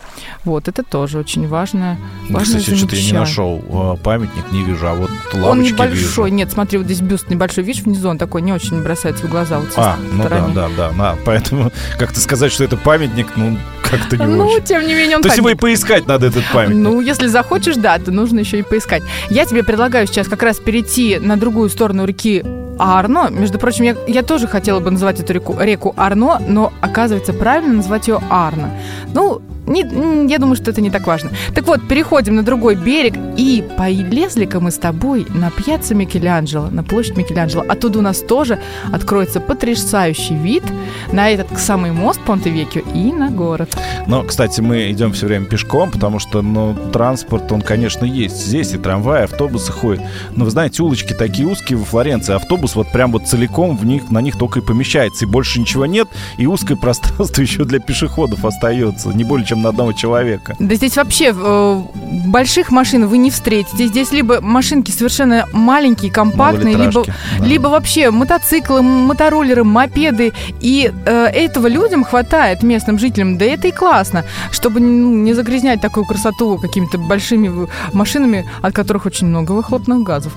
Вот, 0.44 0.67
это 0.67 0.84
тоже 0.84 1.17
очень 1.20 1.48
важное, 1.48 1.98
важное 2.29 2.60
Кстати, 2.60 2.77
что-то 2.77 2.96
я 2.96 3.03
не 3.06 3.12
нашел 3.13 3.63
э, 3.67 4.03
памятник, 4.03 4.51
не 4.51 4.63
вижу, 4.63 4.88
а 4.88 4.94
вот 4.94 5.10
Он 5.34 5.41
лавочки 5.41 5.72
небольшой. 5.74 5.98
вижу. 5.98 6.27
Нет, 6.27 6.51
смотри, 6.51 6.77
вот 6.77 6.86
здесь 6.86 7.01
бюст 7.01 7.29
небольшой. 7.29 7.63
Видишь, 7.63 7.84
внизу 7.84 8.10
он 8.10 8.17
такой 8.17 8.41
не 8.41 8.53
очень 8.53 8.82
бросается 8.82 9.25
в 9.25 9.29
глаза. 9.29 9.60
Вот 9.60 9.70
А, 9.75 9.98
ну 10.12 10.24
да, 10.24 10.29
стороны. 10.29 10.53
да, 10.53 10.70
да, 10.77 10.91
да. 10.98 11.15
Поэтому 11.25 11.72
как-то 12.00 12.20
сказать, 12.20 12.51
что 12.51 12.63
это 12.63 12.77
памятник, 12.77 13.27
ну, 13.36 13.58
как-то 13.89 14.17
не 14.17 14.25
Ну, 14.25 14.48
очень. 14.48 14.63
тем 14.63 14.86
не 14.86 14.94
менее, 14.94 15.17
он 15.17 15.22
То 15.22 15.27
есть 15.27 15.38
его 15.38 15.50
и 15.50 15.56
поискать 15.56 16.08
надо 16.08 16.27
этот 16.27 16.44
памятник. 16.53 16.77
Ну, 16.77 17.01
если 17.01 17.27
захочешь, 17.27 17.75
да, 17.75 17.98
то 18.00 18.12
нужно 18.12 18.39
еще 18.39 18.60
и 18.60 18.63
поискать. 18.63 19.03
Я 19.29 19.46
тебе 19.46 19.63
предлагаю 19.63 20.08
сейчас 20.08 20.27
как 20.27 20.44
раз 20.44 20.58
перейти 20.60 21.20
на 21.20 21.38
другую 21.38 21.70
сторону 21.70 22.06
реки 22.06 22.44
Арно. 22.79 23.27
Между 23.29 23.60
прочим, 23.60 23.86
я, 23.86 23.96
я 24.08 24.24
тоже 24.24 24.48
хотела 24.48 24.79
бы 24.79 24.91
называть 24.91 25.20
эту 25.20 25.34
реку, 25.34 25.56
реку 25.60 25.94
Арно, 25.98 26.39
но 26.48 26.74
оказывается 26.82 27.34
правильно 27.34 27.74
назвать 27.75 28.08
ее 28.08 28.20
Арно. 28.29 28.72
Ну, 29.13 29.41
не- 29.68 30.32
я 30.32 30.40
думаю, 30.40 30.56
что 30.56 30.72
это 30.72 30.82
не 30.82 30.90
так 30.90 31.06
важно. 31.08 31.32
Так 31.54 31.68
вот, 31.68 31.88
переходим 31.88 32.36
на 32.36 32.44
другой 32.44 32.76
берег 32.76 33.14
и 33.38 33.64
полезли-ка 33.78 34.60
мы 34.60 34.72
с 34.72 34.78
тобой 34.78 35.28
на 35.30 35.52
пьяцца 35.52 35.94
Микеланджело, 35.94 36.70
на 36.70 36.84
площадь 36.84 37.18
Микеланджело. 37.18 37.64
Оттуда 37.68 38.00
у 38.00 38.02
нас 38.02 38.20
тоже 38.20 38.60
откроется 38.92 39.40
потрясающий 39.40 40.36
вид 40.36 40.64
на 41.12 41.30
этот 41.30 41.48
самый 41.60 41.92
мост 41.92 42.20
Понте-Векио 42.26 42.84
и 42.94 43.12
на 43.12 43.30
город. 43.30 43.78
Но, 44.08 44.24
кстати, 44.24 44.62
мы 44.62 44.92
идем 44.92 45.12
все 45.14 45.28
время 45.28 45.46
пешком, 45.46 45.92
потому 45.92 46.20
что, 46.20 46.42
ну, 46.42 46.76
транспорт, 46.92 47.52
он, 47.52 47.62
конечно, 47.62 48.06
есть. 48.06 48.46
Здесь 48.46 48.74
и 48.74 48.78
трамваи, 48.78 49.24
автобусы 49.24 49.72
ходят. 49.72 50.04
Но, 50.32 50.46
вы 50.46 50.52
знаете, 50.52 50.84
улочки 50.84 51.14
такие 51.14 51.48
узкие 51.48 51.78
во 51.78 51.86
Флоренции. 51.86 52.34
Автобус 52.34 52.76
вот 52.76 52.92
прям 52.92 53.12
вот 53.12 53.28
целиком 53.28 53.76
в 53.78 53.86
них, 53.86 54.10
на 54.10 54.22
них 54.22 54.38
только 54.38 54.60
и 54.60 54.62
помещается. 54.62 55.26
И 55.26 55.28
больше 55.28 55.60
ничего 55.60 55.86
нет. 55.86 56.08
И 56.38 56.46
узкое 56.48 56.76
пространство 56.78 57.42
еще 57.42 57.66
для 57.66 57.80
пешеходов 57.80 58.46
остается. 58.46 59.10
Не 59.10 59.24
более 59.24 59.46
чем 59.46 59.57
на 59.62 59.70
одного 59.70 59.94
человека. 59.94 60.56
Да 60.60 60.76
здесь 60.76 60.96
вообще 60.98 61.34
э, 61.36 61.82
больших 62.28 62.72
машин 62.72 63.08
вы 63.08 63.18
не 63.18 63.32
встретите. 63.32 63.88
Здесь 63.88 64.12
либо 64.12 64.42
машинки 64.42 64.92
совершенно 64.92 65.46
маленькие, 65.54 66.12
компактные, 66.12 66.76
либо, 66.76 67.04
да. 67.06 67.46
либо 67.46 67.68
вообще 67.68 68.12
мотоциклы, 68.12 68.82
мотороллеры, 68.82 69.64
мопеды. 69.64 70.34
И 70.62 70.92
э, 71.06 71.26
этого 71.26 71.68
людям 71.68 72.04
хватает, 72.04 72.64
местным 72.64 73.00
жителям. 73.00 73.38
Да 73.38 73.46
это 73.46 73.68
и 73.68 73.72
классно, 73.72 74.26
чтобы 74.52 74.80
ну, 74.80 75.16
не 75.16 75.34
загрязнять 75.34 75.82
такую 75.82 76.06
красоту 76.06 76.58
какими-то 76.58 76.98
большими 76.98 77.68
машинами, 77.94 78.50
от 78.62 78.74
которых 78.74 79.06
очень 79.06 79.28
много 79.28 79.52
выхлопных 79.52 80.04
газов. 80.04 80.34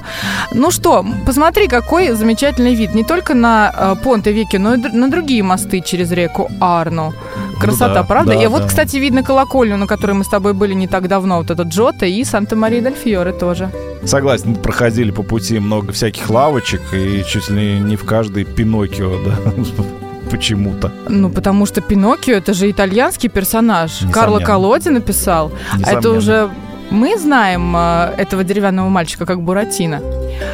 Ну 0.52 0.70
что, 0.70 1.04
посмотри, 1.26 1.68
какой 1.68 2.10
замечательный 2.10 2.74
вид. 2.74 2.94
Не 2.94 3.04
только 3.04 3.34
на 3.34 3.72
э, 3.74 3.96
Понте-Веки, 4.02 4.56
но 4.56 4.74
и 4.74 4.78
на 4.78 5.10
другие 5.10 5.42
мосты 5.42 5.80
через 5.80 6.10
реку 6.12 6.50
Арно. 6.60 7.12
Красота, 7.60 7.88
Ну 7.88 7.94
да, 7.94 8.02
правда? 8.04 8.34
да, 8.34 8.42
и 8.42 8.46
вот, 8.46 8.62
да. 8.62 8.68
Видно 9.10 9.24
колокольню, 9.24 9.76
на 9.76 9.86
которой 9.86 10.12
мы 10.12 10.22
с 10.22 10.28
тобой 10.28 10.52
были 10.52 10.74
не 10.74 10.86
так 10.86 11.08
давно. 11.08 11.38
Вот 11.38 11.50
этот 11.50 11.68
Джота 11.68 12.06
и 12.06 12.24
Санта-Мария-дель-Фьоре 12.24 13.32
тоже. 13.32 13.70
Согласен, 14.04 14.54
проходили 14.54 15.10
по 15.10 15.22
пути 15.22 15.58
много 15.58 15.92
всяких 15.92 16.30
лавочек, 16.30 16.80
и 16.92 17.24
чуть 17.26 17.50
ли 17.50 17.80
не 17.80 17.96
в 17.96 18.04
каждой 18.04 18.44
Пиноккио, 18.44 19.18
да, 19.24 19.34
почему-то. 20.30 20.92
Ну, 21.08 21.28
потому 21.28 21.66
что 21.66 21.80
Пиноккио 21.80 22.36
это 22.36 22.54
же 22.54 22.70
итальянский 22.70 23.28
персонаж. 23.28 23.90
Несомненно. 23.90 24.12
Карло 24.14 24.38
Колоди 24.38 24.90
написал. 24.90 25.50
А 25.72 25.80
это 25.80 25.88
Несомненно. 25.90 26.18
уже 26.18 26.50
мы 26.90 27.18
знаем 27.18 27.74
э, 27.76 28.14
этого 28.16 28.44
деревянного 28.44 28.88
мальчика 28.88 29.26
как 29.26 29.42
Буратино. 29.42 30.00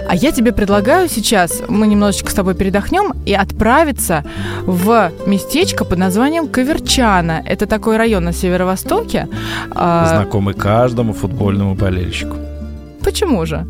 А 0.08 0.14
я 0.14 0.32
тебе 0.32 0.52
предлагаю 0.52 1.08
сейчас, 1.08 1.62
мы 1.68 1.86
немножечко 1.86 2.30
с 2.30 2.34
тобой 2.34 2.54
передохнем 2.54 3.12
и 3.26 3.34
отправиться 3.34 4.24
в 4.66 5.10
местечко 5.26 5.84
под 5.84 5.98
названием 5.98 6.48
Каверчана. 6.48 7.42
Это 7.44 7.66
такой 7.66 7.96
район 7.96 8.24
на 8.24 8.32
северо-востоке. 8.32 9.28
А, 9.70 10.06
Знакомый 10.08 10.54
каждому 10.54 11.12
футбольному 11.12 11.74
болельщику. 11.74 12.36
почему 13.02 13.46
же? 13.46 13.66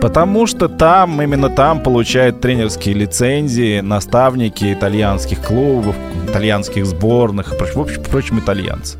Потому 0.00 0.46
что 0.46 0.68
там, 0.68 1.20
именно 1.20 1.50
там 1.50 1.82
получают 1.82 2.40
тренерские 2.40 2.94
лицензии 2.94 3.80
наставники 3.80 4.72
итальянских 4.72 5.40
клубов, 5.42 5.94
итальянских 6.26 6.86
сборных, 6.86 7.52
в 7.52 7.80
общем, 7.80 8.02
впрочем, 8.02 8.38
итальянцы. 8.38 8.96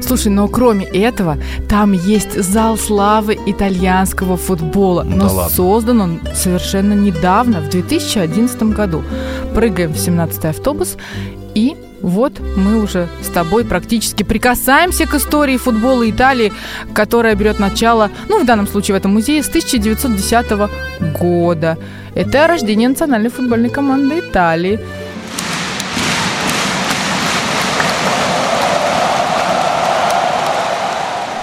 Слушай, 0.00 0.28
но 0.28 0.48
кроме 0.48 0.86
этого, 0.86 1.38
там 1.68 1.92
есть 1.92 2.40
зал 2.40 2.76
славы 2.76 3.36
итальянского 3.46 4.36
футбола. 4.36 5.02
Ну 5.02 5.16
но 5.16 5.34
да 5.34 5.48
создан 5.48 6.00
он 6.00 6.20
совершенно 6.34 6.92
недавно, 6.92 7.60
в 7.60 7.68
2011 7.70 8.62
году. 8.74 9.02
Прыгаем 9.54 9.92
в 9.92 9.96
17-й 9.96 10.50
автобус 10.50 10.96
вот 12.02 12.40
мы 12.56 12.82
уже 12.82 13.08
с 13.22 13.28
тобой 13.28 13.64
практически 13.64 14.22
прикасаемся 14.22 15.06
к 15.06 15.14
истории 15.14 15.56
футбола 15.56 16.08
Италии, 16.08 16.52
которая 16.94 17.34
берет 17.34 17.58
начало, 17.58 18.10
ну, 18.28 18.40
в 18.40 18.46
данном 18.46 18.66
случае 18.66 18.94
в 18.94 18.98
этом 18.98 19.14
музее, 19.14 19.42
с 19.42 19.48
1910 19.48 20.70
года. 21.18 21.78
Это 22.14 22.46
рождение 22.46 22.88
национальной 22.88 23.30
футбольной 23.30 23.70
команды 23.70 24.20
Италии. 24.20 24.80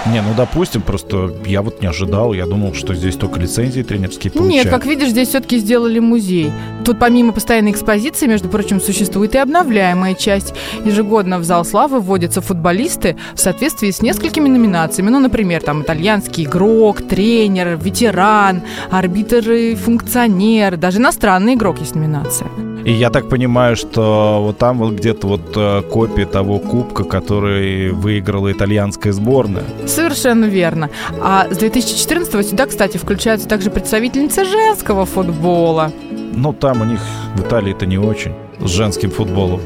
Не, 0.06 0.20
ну 0.20 0.34
допустим, 0.36 0.82
просто 0.82 1.32
я 1.46 1.62
вот 1.62 1.80
не 1.80 1.86
ожидал, 1.86 2.34
я 2.34 2.44
думал, 2.44 2.74
что 2.74 2.94
здесь 2.94 3.16
только 3.16 3.40
лицензии 3.40 3.82
тренерские 3.82 4.30
получают. 4.30 4.64
Нет, 4.64 4.72
как 4.72 4.84
видишь, 4.84 5.08
здесь 5.08 5.28
все-таки 5.28 5.58
сделали 5.58 5.98
музей. 5.98 6.52
Тут 6.84 6.98
помимо 6.98 7.32
постоянной 7.32 7.70
экспозиции, 7.70 8.26
между 8.26 8.48
прочим, 8.48 8.80
существует 8.80 9.34
и 9.34 9.38
обновляемая 9.38 10.14
часть. 10.14 10.52
Ежегодно 10.84 11.38
в 11.38 11.44
зал 11.44 11.64
славы 11.64 12.00
вводятся 12.00 12.42
футболисты 12.42 13.16
в 13.34 13.40
соответствии 13.40 13.90
с 13.90 14.02
несколькими 14.02 14.48
номинациями. 14.48 15.08
Ну, 15.08 15.20
например, 15.20 15.62
там 15.62 15.82
итальянский 15.82 16.44
игрок, 16.44 17.00
тренер, 17.00 17.78
ветеран, 17.82 18.62
арбитр 18.90 19.50
и 19.52 19.74
функционер. 19.74 20.76
Даже 20.76 20.98
иностранный 20.98 21.54
игрок 21.54 21.80
есть 21.80 21.94
номинация. 21.94 22.73
И 22.84 22.92
я 22.92 23.08
так 23.10 23.28
понимаю, 23.30 23.76
что 23.76 24.40
вот 24.42 24.58
там 24.58 24.78
вот 24.78 24.92
где-то 24.92 25.26
вот 25.26 25.56
э, 25.56 25.82
копия 25.90 26.26
того 26.26 26.58
кубка, 26.58 27.04
который 27.04 27.90
выиграла 27.90 28.52
итальянская 28.52 29.12
сборная. 29.14 29.64
Совершенно 29.86 30.44
верно. 30.44 30.90
А 31.22 31.46
с 31.50 31.56
2014 31.56 32.50
сюда, 32.50 32.66
кстати, 32.66 32.98
включаются 32.98 33.48
также 33.48 33.70
представительницы 33.70 34.44
женского 34.44 35.06
футбола. 35.06 35.92
Ну, 36.34 36.52
там 36.52 36.82
у 36.82 36.84
них 36.84 37.00
в 37.36 37.40
Италии 37.40 37.72
это 37.72 37.86
не 37.86 37.96
очень 37.96 38.34
с 38.60 38.70
женским 38.70 39.10
футболом. 39.10 39.60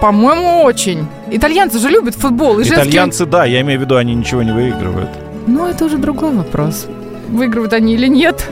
По-моему, 0.00 0.62
очень. 0.62 1.06
Итальянцы 1.30 1.78
же 1.78 1.88
любят 1.88 2.14
футбол. 2.14 2.58
И 2.58 2.64
женский 2.64 2.90
Итальянцы, 2.90 3.24
да, 3.24 3.46
я 3.46 3.62
имею 3.62 3.80
в 3.80 3.82
виду, 3.82 3.96
они 3.96 4.14
ничего 4.14 4.42
не 4.42 4.52
выигрывают. 4.52 5.08
Ну, 5.46 5.66
это 5.66 5.86
уже 5.86 5.96
другой 5.96 6.34
вопрос. 6.34 6.86
Выигрывают 7.28 7.72
они 7.72 7.94
или 7.94 8.06
нет? 8.06 8.50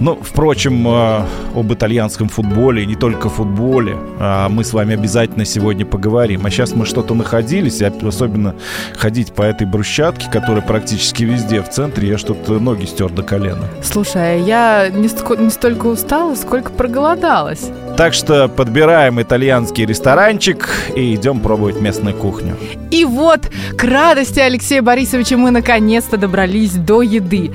Ну, 0.00 0.18
впрочем, 0.20 0.86
э, 0.86 1.22
об 1.54 1.72
итальянском 1.72 2.28
футболе, 2.28 2.84
не 2.86 2.96
только 2.96 3.28
футболе, 3.28 3.96
а 4.18 4.48
мы 4.48 4.62
с 4.62 4.72
вами 4.72 4.94
обязательно 4.94 5.44
сегодня 5.44 5.86
поговорим. 5.86 6.44
А 6.44 6.50
сейчас 6.50 6.74
мы 6.74 6.84
что-то 6.84 7.14
находились, 7.14 7.80
особенно 7.82 8.54
ходить 8.96 9.32
по 9.32 9.42
этой 9.42 9.66
брусчатке, 9.66 10.28
которая 10.30 10.62
практически 10.62 11.24
везде 11.24 11.62
в 11.62 11.70
центре, 11.70 12.08
я 12.08 12.18
что-то 12.18 12.58
ноги 12.58 12.84
стер 12.84 13.10
до 13.10 13.22
колена. 13.22 13.64
Слушай, 13.82 14.42
я 14.42 14.88
не, 14.90 15.08
ско- 15.08 15.40
не 15.42 15.50
столько 15.50 15.86
устала, 15.86 16.34
сколько 16.34 16.70
проголодалась. 16.70 17.70
Так 17.96 18.12
что 18.12 18.48
подбираем 18.48 19.22
итальянский 19.22 19.86
ресторанчик 19.86 20.68
и 20.94 21.14
идем 21.14 21.40
пробовать 21.40 21.80
местную 21.80 22.14
кухню. 22.14 22.54
И 22.90 23.06
вот, 23.06 23.40
к 23.74 23.84
радости 23.84 24.38
Алексея 24.38 24.82
Борисовича 24.82 25.38
мы 25.38 25.50
наконец-то 25.50 26.18
добрались 26.18 26.72
до 26.72 27.00
еды. 27.00 27.52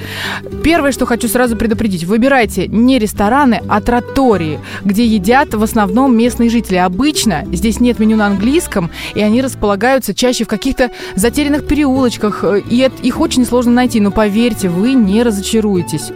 Первое, 0.64 0.94
что 0.94 1.06
хочу 1.06 1.28
сразу 1.28 1.56
предупредить. 1.56 2.06
Выбирайте 2.06 2.68
не 2.68 2.98
рестораны, 2.98 3.62
а 3.70 3.82
тротории, 3.82 4.60
где 4.84 5.06
едят 5.06 5.54
в 5.54 5.62
основном 5.62 6.18
местные 6.18 6.50
жители. 6.50 6.78
Обычно 6.78 7.46
здесь 7.52 7.80
нет 7.80 8.00
меню 8.00 8.18
на 8.18 8.26
английском, 8.26 8.90
и 9.14 9.22
они 9.22 9.44
располагаются 9.44 10.16
чаще 10.16 10.46
в 10.46 10.48
каких-то 10.48 10.90
затерянных 11.16 11.68
переулочках, 11.68 12.44
и 12.68 12.90
их 13.04 13.20
очень 13.20 13.46
сложно 13.46 13.74
найти. 13.74 14.00
Но 14.00 14.10
поверьте, 14.10 14.70
вы 14.70 14.94
не 14.94 15.22
разочаруетесь. 15.22 16.12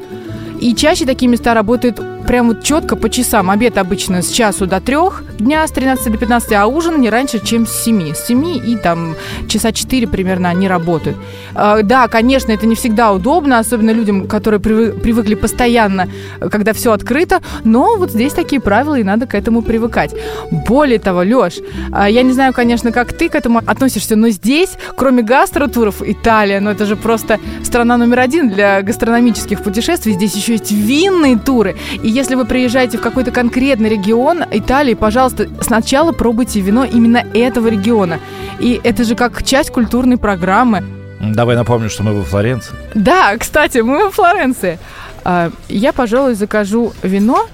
И 0.60 0.74
чаще 0.74 1.06
такие 1.06 1.30
места 1.30 1.54
работают 1.54 2.02
прям 2.28 2.48
вот 2.48 2.64
четко 2.64 2.96
по 2.96 3.10
часам. 3.10 3.50
Обед 3.50 3.78
обычно 3.78 4.22
с 4.22 4.30
часу 4.30 4.66
до 4.68 4.80
трех 4.80 5.24
дня, 5.40 5.66
с 5.68 5.72
13 5.72 6.12
до 6.12 6.18
15, 6.18 6.52
а 6.54 6.66
ужин 6.68 7.00
не 7.02 7.10
раньше, 7.10 7.40
чем 7.46 7.66
с 7.68 7.84
7. 7.84 8.14
С 8.14 8.26
7 8.28 8.46
и 8.58 8.78
там 8.78 9.16
часа 9.48 9.72
4 9.72 10.08
примерно 10.08 10.50
они 10.50 10.68
работают. 10.68 11.18
Э, 11.56 11.82
Да, 11.84 12.08
конечно, 12.08 12.52
это 12.52 12.66
не 12.66 12.76
всегда 12.76 13.12
удобно, 13.12 13.60
особенно 13.60 13.92
людям, 13.92 14.28
которые 14.28 14.60
привы- 14.60 15.00
привыкли 15.00 15.36
постоянно, 15.36 16.08
когда 16.52 16.74
все 16.74 16.92
открыто, 16.92 17.42
но 17.64 17.96
вот 17.98 18.12
здесь 18.12 18.34
такие 18.34 18.60
правила, 18.62 18.96
и 18.96 19.04
надо 19.04 19.26
к 19.28 19.36
этому 19.36 19.62
привыкать. 19.62 20.16
Более 20.52 21.00
того, 21.00 21.20
Леш, 21.22 21.56
я 22.10 22.24
не 22.24 22.34
знаю, 22.34 22.54
конечно, 22.54 22.92
как 22.92 23.14
ты 23.14 23.30
к 23.30 23.36
этому 23.36 23.60
относишься, 23.60 24.16
но 24.16 24.30
здесь, 24.30 24.70
кроме 24.98 25.22
гастротуров, 25.24 26.02
Италия, 26.02 26.60
ну 26.60 26.72
это 26.72 26.86
же 26.86 26.96
просто 26.96 27.40
страна 27.64 27.98
номер 27.98 28.20
один 28.20 28.50
для 28.50 28.82
гастрономических 28.82 29.62
путешествий, 29.64 30.14
здесь 30.14 30.36
еще 30.36 30.54
есть 30.54 30.72
винные 30.72 31.38
туры. 31.38 31.76
И 32.04 32.15
если 32.16 32.36
вы 32.36 32.46
приезжаете 32.46 32.98
в 32.98 33.02
какой-то 33.02 33.32
конкретный 33.32 33.90
регион 33.90 34.42
Италии, 34.50 34.94
пожалуйста, 34.94 35.50
сначала 35.60 36.14
пробуйте 36.14 36.62
вино 36.62 36.86
именно 36.86 37.22
этого 37.34 37.68
региона. 37.68 38.20
И 38.58 38.80
это 38.86 39.04
же 39.04 39.16
как 39.16 39.44
часть 39.44 39.70
культурной 39.72 40.16
программы. 40.16 40.82
Давай 41.20 41.58
напомню, 41.58 41.90
что 41.90 42.04
мы 42.04 42.14
во 42.14 42.24
Флоренции. 42.24 42.74
Да, 42.94 43.36
кстати, 43.38 43.80
мы 43.80 44.06
во 44.06 44.12
Флоренции. 44.12 44.80
А, 45.26 45.52
Я, 45.68 45.92
пожалуй, 45.92 46.36
закажу 46.36 46.94
вино 47.04 47.48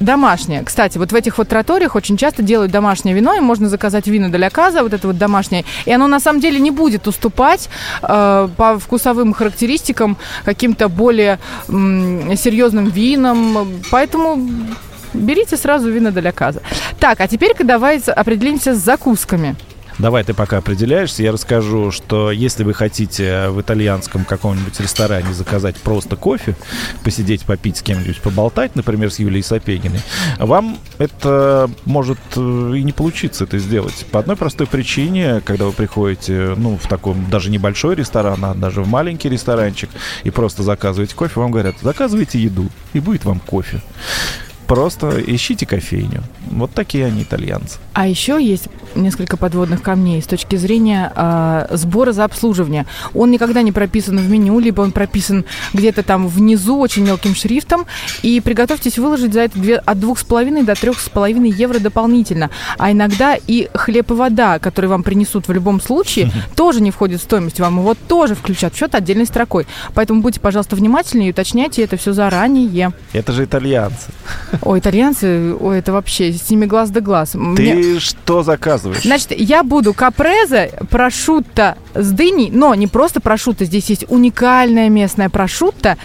домашнее. 0.00 0.62
Кстати, 0.64 0.98
вот 0.98 1.12
в 1.12 1.14
этих 1.14 1.38
вот 1.38 1.48
троториях 1.48 1.94
очень 1.94 2.16
часто 2.16 2.42
делают 2.42 2.72
домашнее 2.72 3.14
вино, 3.14 3.34
и 3.34 3.40
можно 3.40 3.68
заказать 3.68 4.06
вино 4.06 4.28
для 4.28 4.50
каза, 4.50 4.82
вот 4.82 4.92
это 4.92 5.06
вот 5.06 5.18
домашнее, 5.18 5.64
и 5.86 5.92
оно 5.92 6.06
на 6.06 6.20
самом 6.20 6.40
деле 6.40 6.58
не 6.60 6.70
будет 6.70 7.06
уступать 7.06 7.68
э, 8.02 8.48
по 8.56 8.78
вкусовым 8.78 9.32
характеристикам 9.32 10.16
каким-то 10.44 10.88
более 10.88 11.38
м, 11.68 12.36
серьезным 12.36 12.88
винам, 12.88 13.68
поэтому 13.90 14.48
берите 15.14 15.56
сразу 15.56 15.90
вино 15.90 16.10
для 16.10 16.32
каза. 16.32 16.62
Так, 17.00 17.20
а 17.20 17.28
теперь 17.28 17.54
давайте 17.58 18.12
определимся 18.12 18.74
с 18.74 18.78
закусками. 18.78 19.56
Давай 19.98 20.22
ты 20.22 20.32
пока 20.32 20.58
определяешься, 20.58 21.24
я 21.24 21.32
расскажу, 21.32 21.90
что 21.90 22.30
если 22.30 22.62
вы 22.62 22.72
хотите 22.72 23.48
в 23.48 23.60
итальянском 23.60 24.24
каком-нибудь 24.24 24.78
ресторане 24.78 25.32
заказать 25.32 25.76
просто 25.76 26.14
кофе, 26.14 26.54
посидеть, 27.02 27.44
попить 27.44 27.78
с 27.78 27.82
кем-нибудь, 27.82 28.20
поболтать, 28.20 28.76
например, 28.76 29.10
с 29.10 29.18
Юлией 29.18 29.42
Сапегиной, 29.42 30.00
вам 30.38 30.78
это 30.98 31.68
может 31.84 32.18
э, 32.36 32.74
и 32.76 32.82
не 32.84 32.92
получиться 32.92 33.42
это 33.42 33.58
сделать. 33.58 34.06
По 34.12 34.20
одной 34.20 34.36
простой 34.36 34.68
причине, 34.68 35.40
когда 35.44 35.64
вы 35.64 35.72
приходите, 35.72 36.54
ну, 36.56 36.76
в 36.76 36.86
таком 36.86 37.28
даже 37.28 37.50
небольшой 37.50 37.96
ресторан, 37.96 38.44
а 38.44 38.54
даже 38.54 38.82
в 38.82 38.88
маленький 38.88 39.28
ресторанчик 39.28 39.90
и 40.22 40.30
просто 40.30 40.62
заказываете 40.62 41.16
кофе, 41.16 41.40
вам 41.40 41.50
говорят, 41.50 41.74
заказывайте 41.82 42.38
еду, 42.38 42.68
и 42.92 43.00
будет 43.00 43.24
вам 43.24 43.40
кофе. 43.40 43.82
Просто 44.68 45.18
ищите 45.26 45.64
кофейню. 45.64 46.22
Вот 46.50 46.72
такие 46.72 47.06
они 47.06 47.22
итальянцы. 47.22 47.78
А 47.94 48.06
еще 48.06 48.38
есть 48.40 48.68
несколько 48.94 49.38
подводных 49.38 49.82
камней 49.82 50.20
с 50.20 50.26
точки 50.26 50.56
зрения 50.56 51.10
э, 51.14 51.68
сбора 51.70 52.12
за 52.12 52.24
обслуживание. 52.24 52.84
Он 53.14 53.30
никогда 53.30 53.62
не 53.62 53.72
прописан 53.72 54.18
в 54.18 54.28
меню, 54.28 54.58
либо 54.58 54.82
он 54.82 54.92
прописан 54.92 55.46
где-то 55.72 56.02
там 56.02 56.28
внизу 56.28 56.78
очень 56.78 57.04
мелким 57.04 57.34
шрифтом. 57.34 57.86
И 58.22 58.40
приготовьтесь 58.40 58.98
выложить 58.98 59.32
за 59.32 59.40
это 59.40 59.58
две, 59.58 59.76
от 59.76 59.98
двух 60.00 60.18
с 60.18 60.24
половиной 60.24 60.64
до 60.64 60.74
трех 60.74 61.00
с 61.00 61.08
половиной 61.08 61.50
евро 61.50 61.78
дополнительно. 61.78 62.50
А 62.76 62.92
иногда 62.92 63.36
и 63.46 63.70
хлеб 63.72 64.10
и 64.10 64.14
вода, 64.14 64.58
которые 64.58 64.90
вам 64.90 65.02
принесут 65.02 65.48
в 65.48 65.52
любом 65.52 65.80
случае, 65.80 66.30
тоже 66.54 66.82
не 66.82 66.90
входит 66.90 67.20
в 67.20 67.24
стоимость. 67.24 67.58
Вам 67.58 67.78
его 67.78 67.94
тоже 67.94 68.34
включат 68.34 68.74
в 68.74 68.78
счет 68.78 68.94
отдельной 68.94 69.26
строкой. 69.26 69.66
Поэтому 69.94 70.20
будьте, 70.20 70.40
пожалуйста, 70.40 70.76
внимательны 70.76 71.28
и 71.28 71.30
уточняйте 71.30 71.82
это 71.82 71.96
все 71.96 72.12
заранее. 72.12 72.92
Это 73.14 73.32
же 73.32 73.44
итальянцы. 73.44 74.12
Ой, 74.62 74.80
итальянцы, 74.80 75.54
ой, 75.54 75.78
это 75.78 75.92
вообще 75.92 76.32
с 76.32 76.50
ними 76.50 76.66
глаз 76.66 76.90
да 76.90 77.00
глаз. 77.00 77.30
Ты 77.30 77.38
Мне... 77.38 78.00
что 78.00 78.42
заказываешь? 78.42 79.02
Значит, 79.02 79.32
я 79.32 79.62
буду 79.62 79.94
капрезе, 79.94 80.72
прошутто 80.90 81.76
с 81.94 82.10
дыней, 82.10 82.50
но 82.52 82.74
не 82.74 82.86
просто 82.86 83.20
прошутто, 83.20 83.64
здесь 83.64 83.88
есть 83.88 84.04
уникальная 84.08 84.88
местная 84.88 85.28
прошутто, 85.28 85.96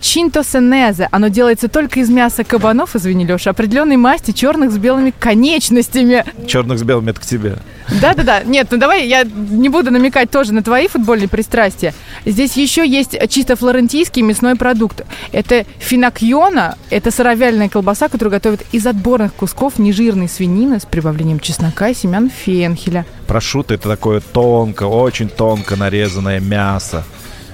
чинто 0.00 0.44
сенезе. 0.44 1.08
Оно 1.10 1.28
делается 1.28 1.68
только 1.68 2.00
из 2.00 2.10
мяса 2.10 2.44
кабанов, 2.44 2.96
извини, 2.96 3.24
Леша, 3.24 3.50
определенной 3.50 3.96
масти, 3.96 4.32
черных 4.32 4.72
с 4.72 4.78
белыми 4.78 5.12
конечностями. 5.18 6.24
Черных 6.46 6.78
с 6.78 6.82
белыми, 6.82 7.10
это 7.10 7.20
к 7.20 7.26
тебе. 7.26 7.56
Да-да-да. 8.00 8.42
Нет, 8.44 8.68
ну 8.70 8.76
давай 8.76 9.06
я 9.08 9.24
не 9.24 9.68
буду 9.68 9.90
намекать 9.90 10.30
тоже 10.30 10.52
на 10.52 10.62
твои 10.62 10.86
футбольные 10.86 11.28
пристрастия. 11.28 11.92
Здесь 12.24 12.56
еще 12.56 12.86
есть 12.86 13.16
чисто 13.28 13.56
флорентийский 13.56 14.22
мясной 14.22 14.54
продукт. 14.54 15.04
Это 15.32 15.64
финакьона, 15.78 16.76
это 16.90 17.10
сыровяльная 17.10 17.68
колбаса, 17.70 18.08
которую 18.08 18.32
готовят 18.32 18.62
из 18.72 18.86
отборных 18.86 19.32
кусков 19.34 19.78
нежирной 19.78 20.28
свинины 20.28 20.80
с 20.80 20.84
прибавлением 20.84 21.40
чеснока 21.40 21.88
и 21.88 21.94
семян 21.94 22.30
фенхеля. 22.30 23.06
Прошут 23.26 23.70
это 23.70 23.88
такое 23.88 24.20
тонко, 24.20 24.84
очень 24.84 25.28
тонко 25.28 25.76
нарезанное 25.76 26.40
мясо. 26.40 27.04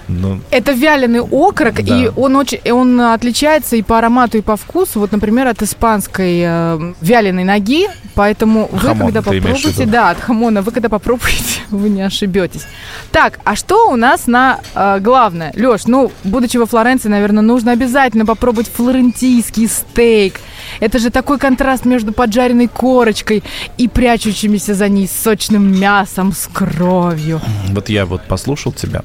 Ну, 0.09 0.41
это 0.51 0.73
вяленый 0.73 1.21
окорок, 1.21 1.83
да. 1.85 1.97
и 1.97 2.11
он 2.17 2.37
очень, 2.37 2.61
он 2.71 3.01
отличается 3.01 3.77
и 3.77 3.83
по 3.83 3.99
аромату, 3.99 4.39
и 4.39 4.41
по 4.41 4.57
вкусу. 4.57 5.01
Вот, 5.01 5.13
например, 5.13 5.49
от 5.49 5.63
испанской 5.63 6.41
э, 6.45 6.93
вяленой 7.01 7.45
ноги. 7.45 7.89
Поэтому 8.15 8.69
вы, 8.73 8.79
Хамон, 8.79 9.13
когда 9.13 9.23
попробуете, 9.23 9.85
да, 9.85 10.11
от 10.11 10.21
хамона, 10.21 10.63
вы 10.63 10.73
когда 10.73 10.89
попробуете, 10.89 11.61
вы 11.71 11.89
не 11.89 12.03
ошибетесь. 12.03 12.67
Так, 13.11 13.41
а 13.45 13.57
что 13.57 13.91
у 13.91 13.97
нас 13.97 14.27
на 14.27 14.61
э, 14.75 15.01
главное? 15.01 15.53
Леш, 15.57 15.87
ну, 15.87 16.13
будучи 16.25 16.57
во 16.57 16.67
Флоренции, 16.67 17.09
наверное, 17.09 17.43
нужно 17.43 17.73
обязательно 17.73 18.25
попробовать 18.25 18.69
флорентийский 18.69 19.69
стейк. 19.69 20.41
Это 20.81 20.99
же 20.99 21.11
такой 21.11 21.39
контраст 21.39 21.85
между 21.85 22.13
поджаренной 22.13 22.69
корочкой 22.69 23.43
и 23.77 23.89
прячущимися 23.89 24.75
за 24.75 24.89
ней 24.89 25.09
сочным 25.09 25.79
мясом 25.79 26.33
с 26.33 26.49
кровью. 26.53 27.41
Вот 27.71 27.89
я 27.89 28.07
вот 28.07 28.23
послушал 28.23 28.73
тебя 28.73 29.03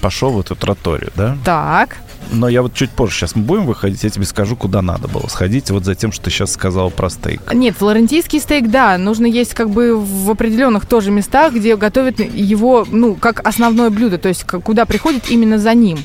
пошел 0.00 0.30
в 0.30 0.40
эту 0.40 0.54
троторию, 0.54 1.12
да? 1.16 1.36
Так. 1.44 1.98
Но 2.32 2.48
я 2.48 2.62
вот 2.62 2.74
чуть 2.74 2.90
позже, 2.90 3.14
сейчас 3.14 3.36
мы 3.36 3.42
будем 3.42 3.66
выходить, 3.66 4.02
я 4.02 4.10
тебе 4.10 4.24
скажу, 4.24 4.56
куда 4.56 4.82
надо 4.82 5.08
было 5.08 5.26
сходить, 5.28 5.70
вот 5.70 5.84
за 5.84 5.94
тем, 5.94 6.12
что 6.12 6.24
ты 6.24 6.30
сейчас 6.30 6.52
сказал 6.52 6.90
про 6.90 7.08
стейк. 7.08 7.52
Нет, 7.52 7.76
флорентийский 7.76 8.40
стейк, 8.40 8.68
да, 8.68 8.98
нужно 8.98 9.26
есть 9.26 9.54
как 9.54 9.70
бы 9.70 9.96
в 9.96 10.30
определенных 10.30 10.86
тоже 10.86 11.10
местах, 11.10 11.54
где 11.54 11.76
готовят 11.76 12.18
его, 12.18 12.86
ну, 12.90 13.14
как 13.14 13.46
основное 13.46 13.90
блюдо, 13.90 14.18
то 14.18 14.28
есть 14.28 14.44
куда 14.44 14.86
приходит 14.86 15.30
именно 15.30 15.58
за 15.58 15.74
ним. 15.74 15.98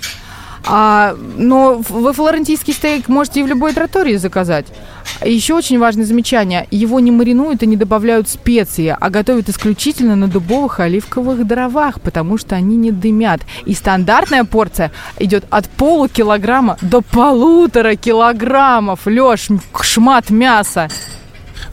А, 0.66 1.16
но 1.38 1.82
вы 1.90 2.14
флорентийский 2.14 2.74
стейк 2.74 3.08
можете 3.08 3.40
и 3.40 3.44
в 3.44 3.48
любой 3.48 3.74
тротории 3.74 4.16
заказать. 4.16 4.68
Еще 5.24 5.54
очень 5.54 5.80
важное 5.80 6.06
замечание. 6.06 6.68
Его 6.72 7.00
не 7.00 7.12
маринуют 7.12 7.64
и 7.64 7.68
не 7.68 7.76
добавляют 7.76 8.30
специи, 8.30 8.96
а 9.00 9.10
готовят 9.10 9.50
исключительно 9.50 10.16
на 10.16 10.28
дубовых 10.28 10.80
оливковых 10.80 11.46
дровах, 11.46 12.00
потому 12.02 12.38
что 12.38 12.56
они 12.56 12.78
не 12.78 12.92
дымят. 12.92 13.42
И 13.66 13.74
стандартная 13.74 14.44
порция 14.44 14.92
идет 15.20 15.46
от 15.50 15.68
полукилограмма 15.70 16.78
до 16.82 17.02
полутора 17.02 17.96
килограммов. 17.96 19.06
Леш, 19.06 19.48
шмат 19.82 20.30
мяса. 20.30 20.90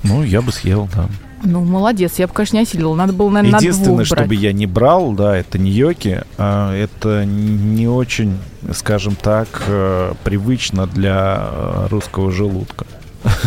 Ну, 0.03 0.22
я 0.22 0.40
бы 0.42 0.53
съел, 0.53 0.88
да. 0.94 1.09
Ну, 1.44 1.64
молодец, 1.64 2.18
я 2.18 2.27
бы, 2.27 2.33
конечно, 2.33 2.57
не 2.57 2.62
осилил. 2.62 2.94
Надо 2.94 3.12
было, 3.12 3.31
наверное, 3.31 3.61
Единственное, 3.61 3.90
на 3.90 4.05
двух 4.05 4.07
чтобы 4.07 4.35
я 4.35 4.53
не 4.53 4.66
брал, 4.66 5.12
да, 5.12 5.37
это 5.37 5.59
не 5.59 5.70
йоки. 5.70 6.22
А 6.37 6.74
это 6.74 7.24
не 7.24 7.88
очень, 7.88 8.38
скажем 8.74 9.14
так, 9.14 9.48
э, 9.66 10.14
привычно 10.24 10.87
для 10.87 11.48
э, 11.51 11.87
русского 11.90 12.31
желудка. 12.31 12.87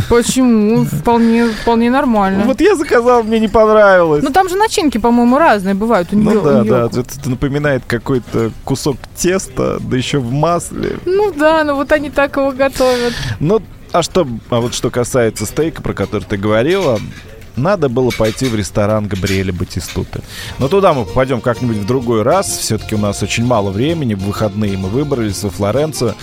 Почему? 0.09 0.83
Вполне, 0.91 1.47
вполне 1.47 1.89
нормально. 1.89 2.43
Вот 2.45 2.61
я 2.61 2.75
заказал, 2.75 3.23
мне 3.23 3.39
не 3.39 3.47
понравилось. 3.47 4.23
Ну 4.23 4.31
там 4.31 4.49
же 4.49 4.55
начинки, 4.55 4.97
по-моему, 4.97 5.37
разные 5.37 5.75
бывают. 5.75 6.09
У 6.11 6.17
ну 6.17 6.41
да, 6.41 6.63
да, 6.63 6.85
это, 6.85 6.99
это 7.01 7.29
напоминает 7.29 7.83
какой-то 7.87 8.51
кусок 8.65 8.97
теста, 9.15 9.77
да 9.79 9.97
еще 9.97 10.19
в 10.19 10.31
масле. 10.31 10.97
Ну 11.05 11.31
да, 11.31 11.63
ну 11.63 11.75
вот 11.75 11.91
они 11.91 12.09
так 12.09 12.37
его 12.37 12.51
готовят. 12.51 13.13
Ну, 13.39 13.61
а 13.91 14.03
что, 14.03 14.27
а 14.49 14.61
вот 14.61 14.73
что 14.73 14.89
касается 14.89 15.45
стейка, 15.45 15.81
про 15.81 15.93
который 15.93 16.23
ты 16.23 16.37
говорила, 16.37 16.99
надо 17.55 17.89
было 17.89 18.11
пойти 18.11 18.45
в 18.45 18.55
ресторан 18.55 19.07
Габриэля 19.07 19.53
Батистуты. 19.53 20.21
Но 20.59 20.67
туда 20.67 20.93
мы 20.93 21.05
попадем 21.05 21.41
как-нибудь 21.41 21.77
в 21.77 21.85
другой 21.85 22.23
раз. 22.23 22.47
Все-таки 22.57 22.95
у 22.95 22.97
нас 22.97 23.21
очень 23.23 23.45
мало 23.45 23.71
времени. 23.71 24.13
В 24.13 24.23
выходные 24.23 24.77
мы 24.77 24.89
выбрались 24.89 25.43
во 25.43 25.49
Флоренцию. 25.49 26.15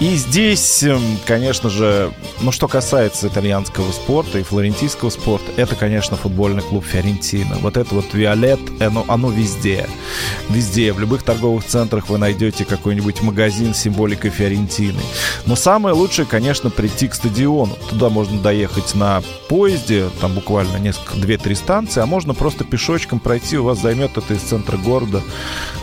И 0.00 0.14
здесь, 0.16 0.82
эм, 0.82 1.02
конечно 1.26 1.70
же, 1.70 2.12
ну 2.40 2.52
что 2.52 2.68
касается 2.68 3.28
итальянского 3.28 3.90
спорта 3.92 4.38
и 4.38 4.42
флорентийского 4.42 5.10
спорта, 5.10 5.50
это, 5.56 5.74
конечно, 5.74 6.16
футбольный 6.16 6.62
клуб 6.62 6.84
Фиорентина. 6.84 7.56
Вот 7.60 7.76
это 7.76 7.94
вот 7.94 8.12
Виолет, 8.12 8.60
оно, 8.80 9.04
оно 9.08 9.30
везде. 9.30 9.86
Везде. 10.48 10.92
В 10.92 11.00
любых 11.00 11.22
торговых 11.22 11.64
центрах 11.64 12.08
вы 12.08 12.18
найдете 12.18 12.64
какой-нибудь 12.64 13.22
магазин 13.22 13.74
с 13.74 13.78
символикой 13.78 14.30
Фиорентины. 14.30 15.00
Но 15.46 15.56
самое 15.56 15.94
лучшее, 15.94 16.26
конечно, 16.26 16.70
прийти 16.70 17.08
к 17.08 17.14
стадиону. 17.14 17.76
Туда 17.90 18.08
можно 18.08 18.40
доехать 18.40 18.94
на 18.94 19.22
поезде, 19.48 20.08
там 20.20 20.34
буквально 20.34 20.73
несколько, 20.78 21.16
2-3 21.16 21.54
станции, 21.54 22.00
а 22.00 22.06
можно 22.06 22.34
просто 22.34 22.64
пешочком 22.64 23.20
пройти, 23.20 23.58
у 23.58 23.64
вас 23.64 23.80
займет 23.80 24.16
это 24.16 24.34
из 24.34 24.40
центра 24.40 24.76
города, 24.76 25.22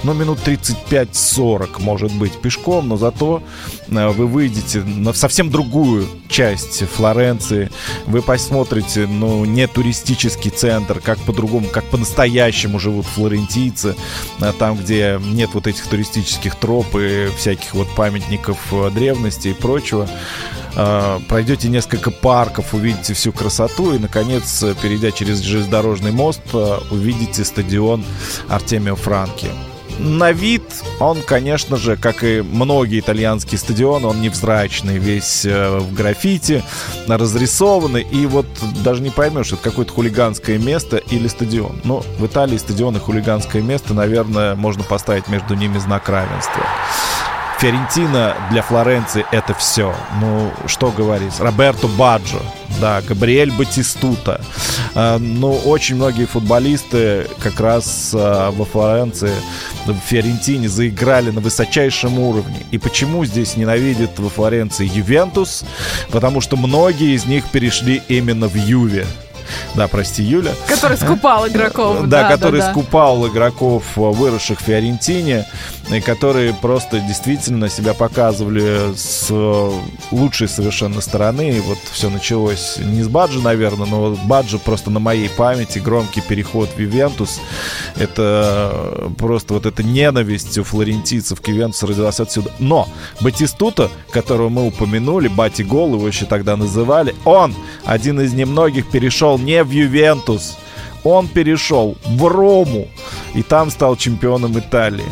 ну, 0.04 0.14
минут 0.14 0.40
35-40, 0.46 1.80
может 1.80 2.12
быть, 2.14 2.34
пешком, 2.42 2.88
но 2.88 2.98
зато 2.98 3.44
э, 3.88 4.10
вы 4.10 4.26
выйдете 4.26 4.80
на 4.80 5.14
совсем 5.14 5.52
другую 5.52 6.08
часть 6.28 6.84
Флоренции, 6.88 7.70
вы 8.08 8.22
посмотрите, 8.22 9.06
ну, 9.06 9.46
не 9.46 9.68
туристический 9.68 10.50
центр, 10.50 11.00
как 11.00 11.20
по-другому, 11.20 11.68
как 11.68 11.84
по-настоящему 11.86 12.80
живут 12.80 13.06
флорентийцы, 13.06 13.96
э, 14.40 14.54
там, 14.58 14.76
где 14.76 15.20
нет 15.24 15.52
вот 15.54 15.68
этих 15.68 15.86
туристических 15.86 16.56
троп 16.56 16.96
и 16.96 17.28
всяких 17.38 17.76
вот 17.76 17.88
памятников 17.96 18.58
э, 18.72 18.90
древности 18.90 19.50
и 19.50 19.54
прочего. 19.54 20.10
Пройдете 21.28 21.68
несколько 21.68 22.12
парков, 22.12 22.74
увидите 22.74 23.14
всю 23.14 23.34
красоту 23.34 23.94
и, 23.94 24.00
наконец, 24.00 24.64
перейдя 24.82 25.12
через 25.12 25.40
железнодорожный 25.40 26.12
мост, 26.12 26.42
э, 26.54 26.78
увидите 26.90 27.44
стадион 27.44 28.04
Артемио 28.50 28.96
Франки. 28.96 29.48
На 30.00 30.32
вид 30.32 30.64
он, 31.00 31.22
конечно 31.22 31.78
же, 31.78 31.96
как 31.96 32.24
и 32.24 32.42
многие 32.42 33.00
итальянские 33.00 33.60
стадионы, 33.60 34.08
он 34.08 34.22
невзрачный, 34.22 34.98
весь 34.98 35.46
э, 35.46 35.78
в 35.78 35.94
граффити, 35.94 36.64
разрисованный, 37.08 38.02
и 38.02 38.26
вот 38.26 38.48
даже 38.84 39.02
не 39.02 39.12
поймешь, 39.12 39.52
это 39.52 39.62
какое-то 39.62 39.94
хулиганское 39.94 40.58
место 40.58 40.98
или 40.98 41.28
стадион. 41.28 41.82
Но 41.84 42.04
в 42.18 42.26
Италии 42.26 42.58
стадион 42.58 42.98
и 42.98 43.00
хулиганское 43.00 43.62
место, 43.62 43.94
наверное, 43.94 44.56
можно 44.56 44.84
поставить 44.84 45.28
между 45.28 45.54
ними 45.54 45.78
знак 45.78 46.10
равенства. 46.10 46.64
Фиорентина 47.62 48.36
для 48.50 48.64
Флоренции 48.64 49.24
это 49.32 49.54
все. 49.54 49.94
Ну, 50.20 50.52
что 50.66 50.90
говорить. 50.90 51.40
Роберто 51.40 51.88
Баджо, 51.88 52.40
да, 52.80 53.04
Габриэль 53.04 53.52
Батистута. 53.52 54.42
Э, 54.96 55.20
ну, 55.20 55.54
очень 55.54 55.98
многие 55.98 56.26
футболисты 56.26 57.28
как 57.40 57.60
раз 57.60 58.16
э, 58.16 58.50
во 58.52 58.66
Флоренции, 58.66 59.30
в 59.86 59.94
Фиорентине 59.94 60.70
заиграли 60.70 61.30
на 61.30 61.40
высочайшем 61.40 62.18
уровне. 62.18 62.66
И 62.72 62.80
почему 62.80 63.26
здесь 63.26 63.56
ненавидит 63.56 64.18
во 64.18 64.30
Флоренции 64.30 64.90
Ювентус? 64.92 65.64
Потому 66.10 66.42
что 66.42 66.58
многие 66.58 67.14
из 67.14 67.26
них 67.26 67.46
перешли 67.52 68.02
именно 68.08 68.48
в 68.48 68.56
Юве. 68.56 69.06
Да, 69.76 69.88
прости, 69.88 70.24
Юля. 70.24 70.52
Который 70.68 70.98
скупал 70.98 71.48
игроков. 71.48 72.08
Да, 72.12 72.30
который 72.30 72.62
скупал 72.62 73.28
игроков, 73.28 73.84
э, 73.96 74.02
выросших 74.02 74.60
в 74.60 74.64
Фиорентине, 74.64 75.46
и 75.90 76.00
которые 76.02 76.54
просто 76.54 77.00
действительно 77.00 77.70
себя 77.70 77.94
показывали 77.94 78.96
с 78.96 79.28
э, 79.30 79.72
лучшей 80.12 80.48
совершенно 80.48 81.02
стороны. 81.02 81.52
И 81.52 81.60
вот 81.60 81.78
все 81.92 82.10
началось 82.10 82.78
не 82.80 83.04
с 83.04 83.08
Баджи, 83.08 83.40
наверное, 83.40 83.88
но 83.88 84.16
Баджи 84.26 84.58
просто 84.58 84.90
на 84.90 85.00
моей 85.00 85.30
памяти, 85.30 85.80
громкий 85.80 86.22
переход 86.22 86.70
в 86.70 86.80
Ювентус. 86.80 87.40
Это 87.98 88.72
э, 88.74 89.10
просто 89.18 89.54
вот 89.54 89.66
эта 89.66 89.84
ненависть 89.84 90.58
у 90.58 90.64
флорентийцев 90.64 91.42
к 91.42 91.48
Ювентусу 91.48 91.88
родилась 91.88 92.20
отсюда. 92.20 92.52
Но 92.60 92.88
Батистута, 93.20 93.90
которого 94.12 94.50
мы 94.50 94.68
упомянули, 94.68 95.28
Бати 95.28 95.62
Гол 95.62 95.96
его 95.96 96.08
еще 96.08 96.26
тогда 96.26 96.56
называли, 96.56 97.16
он 97.26 97.54
один 97.86 98.22
из 98.22 98.34
немногих 98.34 98.90
перешел 98.90 99.38
не 99.44 99.64
в 99.64 99.72
Ювентус. 99.72 100.58
Он 101.04 101.28
перешел 101.28 101.98
в 102.06 102.28
Рому 102.28 102.88
и 103.34 103.42
там 103.44 103.72
стал 103.72 103.96
чемпионом 103.96 104.58
Италии. 104.58 105.12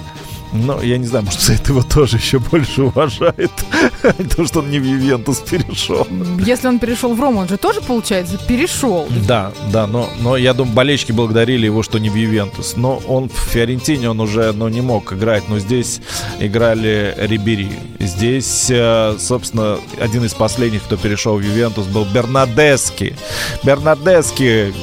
Но 0.51 0.81
я 0.81 0.97
не 0.97 1.05
знаю, 1.05 1.25
может, 1.25 1.39
за 1.41 1.53
это 1.53 1.71
его 1.71 1.83
тоже 1.83 2.17
еще 2.17 2.39
больше 2.39 2.83
уважает. 2.83 3.51
То, 4.35 4.45
что 4.45 4.59
он 4.59 4.71
не 4.71 4.79
в 4.79 4.83
Ювентус 4.83 5.39
перешел. 5.39 6.07
Если 6.39 6.67
он 6.67 6.79
перешел 6.79 7.13
в 7.13 7.21
Рому, 7.21 7.39
он 7.39 7.47
же 7.47 7.57
тоже, 7.57 7.81
получается, 7.81 8.39
перешел. 8.47 9.07
Да, 9.27 9.51
да, 9.71 9.85
но, 9.85 10.09
но 10.21 10.37
я 10.37 10.53
думаю, 10.53 10.75
болельщики 10.75 11.11
благодарили 11.11 11.65
его, 11.65 11.83
что 11.83 11.99
не 11.99 12.09
в 12.09 12.15
Ювентус. 12.15 12.75
Но 12.75 12.97
он 13.07 13.29
в 13.29 13.37
Фиорентине, 13.37 14.09
он 14.09 14.19
уже 14.19 14.51
ну, 14.53 14.67
не 14.69 14.81
мог 14.81 15.13
играть. 15.13 15.43
Но 15.49 15.59
здесь 15.59 16.01
играли 16.39 17.13
Рибери. 17.17 17.71
Здесь, 17.99 18.67
э, 18.69 19.15
собственно, 19.19 19.77
один 19.99 20.25
из 20.25 20.33
последних, 20.33 20.83
кто 20.83 20.97
перешел 20.97 21.37
в 21.37 21.41
Ювентус, 21.41 21.85
был 21.87 22.05
Бернадески. 22.05 23.15
Бернадески 23.63 24.73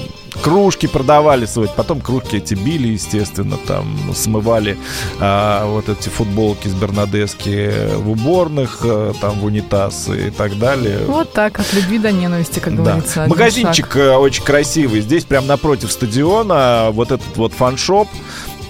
кружки 0.43 0.87
продавали 0.87 1.47
свои, 1.47 1.69
потом 1.75 2.01
кружки 2.01 2.37
эти 2.37 2.55
били, 2.55 2.89
естественно, 2.89 3.57
там 3.67 3.97
смывали 4.15 4.77
а, 5.21 5.67
вот 5.67 5.89
эти 5.89 6.09
футболки 6.09 6.69
с 6.69 6.75
Бернадески 6.75 7.95
в 7.97 8.11
уборных, 8.11 8.81
а, 8.83 9.13
там 9.21 9.41
в 9.41 9.45
унитаз 9.45 10.09
и 10.09 10.31
так 10.31 10.59
далее. 10.59 11.01
Вот 11.07 11.33
так, 11.33 11.59
от 11.59 11.73
любви 11.73 11.99
до 11.99 12.13
ненависти, 12.13 12.59
как 12.59 12.77
да. 12.77 12.83
говорится. 12.83 13.27
Магазинчик 13.27 13.87
шаг. 13.87 13.97
Э, 13.97 14.17
очень 14.17 14.45
красивый. 14.45 15.01
Здесь 15.01 15.25
прям 15.25 15.47
напротив 15.47 15.93
стадиона 15.93 16.89
вот 16.93 17.11
этот 17.11 17.37
вот 17.37 17.53
фаншоп. 17.53 18.09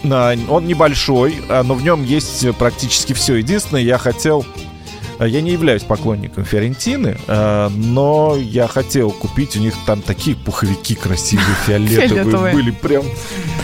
Он 0.04 0.66
небольшой, 0.66 1.42
но 1.48 1.74
в 1.74 1.82
нем 1.82 2.04
есть 2.04 2.56
практически 2.58 3.12
все. 3.12 3.34
Единственное, 3.34 3.82
я 3.82 3.98
хотел 3.98 4.46
я 5.24 5.40
не 5.40 5.52
являюсь 5.52 5.82
поклонником 5.82 6.44
Фиорентины, 6.44 7.16
э, 7.26 7.68
но 7.68 8.36
я 8.36 8.68
хотел 8.68 9.10
купить 9.10 9.56
у 9.56 9.60
них 9.60 9.74
там 9.86 10.02
такие 10.02 10.36
пуховики 10.36 10.94
красивые, 10.94 11.56
фиолетовые 11.66 12.54
были, 12.54 12.70
прям 12.70 13.04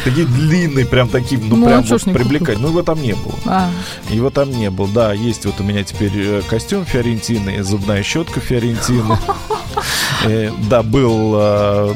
такие 0.05 0.27
длинные, 0.27 0.87
прям 0.87 1.09
такие, 1.09 1.41
ну, 1.41 1.57
ну 1.57 1.67
прям 1.67 1.83
вот 1.83 2.03
привлекать. 2.05 2.59
Ну, 2.59 2.69
его 2.69 2.83
там 2.83 3.03
не 3.03 3.15
было. 3.15 3.35
А. 3.47 3.71
Его 4.09 4.31
там 4.31 4.51
не 4.51 4.71
было, 4.71 4.89
да. 4.89 5.13
Есть 5.13 5.45
вот 5.45 5.61
у 5.61 5.63
меня 5.63 5.85
теперь 5.85 6.13
э, 6.15 6.43
костюм 6.49 6.85
Фиорентины, 6.85 7.63
зубная 7.63 8.03
щетка 8.03 8.41
Фиорентины. 8.41 9.19
Да, 10.69 10.83
был 10.83 11.33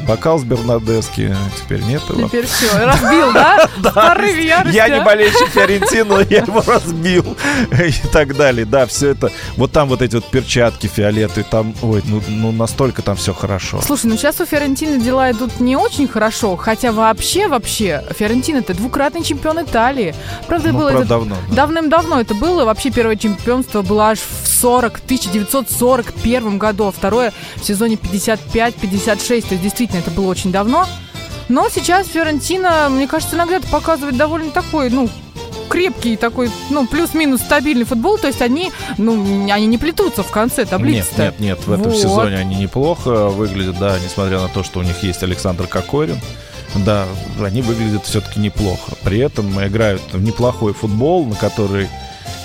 бокал 0.07 0.39
с 0.39 0.43
Бернадески, 0.43 1.35
теперь 1.57 1.81
нет 1.81 2.01
его. 2.09 2.27
Теперь 2.27 2.45
все, 2.45 2.67
разбил, 2.77 3.33
да? 3.33 3.69
Я 4.71 4.89
не 4.89 5.01
болельщик 5.03 5.47
Фиорентины, 5.49 6.25
я 6.29 6.39
его 6.39 6.63
разбил 6.65 7.37
и 7.71 8.07
так 8.11 8.35
далее. 8.35 8.65
Да, 8.65 8.85
все 8.85 9.09
это 9.09 9.31
вот 9.55 9.71
там 9.71 9.89
вот 9.89 10.01
эти 10.01 10.15
вот 10.15 10.25
перчатки 10.25 10.87
фиолеты, 10.87 11.43
там, 11.43 11.73
ой, 11.81 12.01
ну, 12.05 12.21
ну 12.27 12.51
настолько 12.51 13.01
там 13.01 13.15
все 13.15 13.33
хорошо. 13.33 13.81
Слушай, 13.81 14.07
ну 14.07 14.17
сейчас 14.17 14.39
у 14.41 14.45
Фиорентины 14.45 14.99
дела 14.99 15.31
идут 15.31 15.59
не 15.59 15.75
очень 15.75 16.07
хорошо, 16.07 16.55
хотя 16.55 16.91
вообще, 16.91 17.47
вообще, 17.47 18.03
Фиорентина 18.17 18.59
это 18.59 18.73
двукратный 18.73 19.23
чемпион 19.23 19.61
Италии. 19.63 20.15
Правда, 20.47 20.71
ну, 20.71 20.79
было 20.79 20.89
это 20.89 21.05
давно. 21.05 21.35
Да. 21.49 21.55
Давным-давно 21.55 22.21
это 22.21 22.33
было. 22.33 22.65
Вообще 22.65 22.91
первое 22.91 23.15
чемпионство 23.15 23.81
было 23.81 24.09
аж 24.09 24.19
в 24.19 24.47
40, 24.57 24.95
1941 25.05 26.57
году, 26.57 26.85
а 26.87 26.91
второе 26.91 27.33
в 27.55 27.63
сезоне 27.63 27.95
55-56. 27.95 29.25
То 29.25 29.33
есть 29.33 29.61
действительно 29.61 29.99
это 29.99 30.11
было 30.11 30.27
очень 30.27 30.51
давно. 30.51 30.85
Но 31.49 31.69
сейчас 31.69 32.07
Фиорентина, 32.07 32.87
мне 32.89 33.07
кажется, 33.07 33.35
иногда 33.35 33.59
показывает 33.71 34.17
довольно 34.17 34.51
такой, 34.51 34.89
ну, 34.89 35.09
крепкий 35.69 36.17
такой, 36.17 36.49
ну, 36.69 36.87
плюс-минус 36.87 37.41
стабильный 37.41 37.85
футбол, 37.85 38.17
то 38.17 38.27
есть 38.27 38.41
они, 38.41 38.71
ну, 38.97 39.49
они 39.51 39.67
не 39.67 39.77
плетутся 39.77 40.23
в 40.23 40.31
конце 40.31 40.65
таблицы. 40.65 41.09
Нет, 41.17 41.17
нет, 41.17 41.39
нет, 41.39 41.59
в 41.65 41.71
этом 41.71 41.91
вот. 41.91 41.97
сезоне 41.97 42.37
они 42.37 42.55
неплохо 42.55 43.27
выглядят, 43.27 43.77
да, 43.79 43.97
несмотря 44.03 44.39
на 44.39 44.47
то, 44.49 44.63
что 44.63 44.79
у 44.79 44.83
них 44.83 45.03
есть 45.03 45.23
Александр 45.23 45.67
Кокорин. 45.67 46.19
Да, 46.75 47.05
они 47.41 47.61
выглядят 47.61 48.05
все-таки 48.05 48.39
неплохо. 48.39 48.93
При 49.03 49.19
этом 49.19 49.65
играют 49.65 50.01
в 50.11 50.21
неплохой 50.21 50.73
футбол, 50.73 51.25
на 51.25 51.35
который 51.35 51.87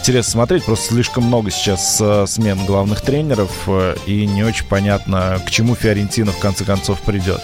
интересно 0.02 0.32
смотреть. 0.32 0.64
Просто 0.64 0.94
слишком 0.94 1.24
много 1.24 1.50
сейчас 1.52 1.98
э, 2.00 2.26
смен 2.26 2.66
главных 2.66 3.02
тренеров, 3.02 3.52
э, 3.68 3.94
и 4.06 4.26
не 4.26 4.42
очень 4.42 4.66
понятно, 4.66 5.40
к 5.46 5.50
чему 5.50 5.76
Фиорентина 5.76 6.32
в 6.32 6.38
конце 6.40 6.64
концов 6.64 7.00
придет. 7.02 7.40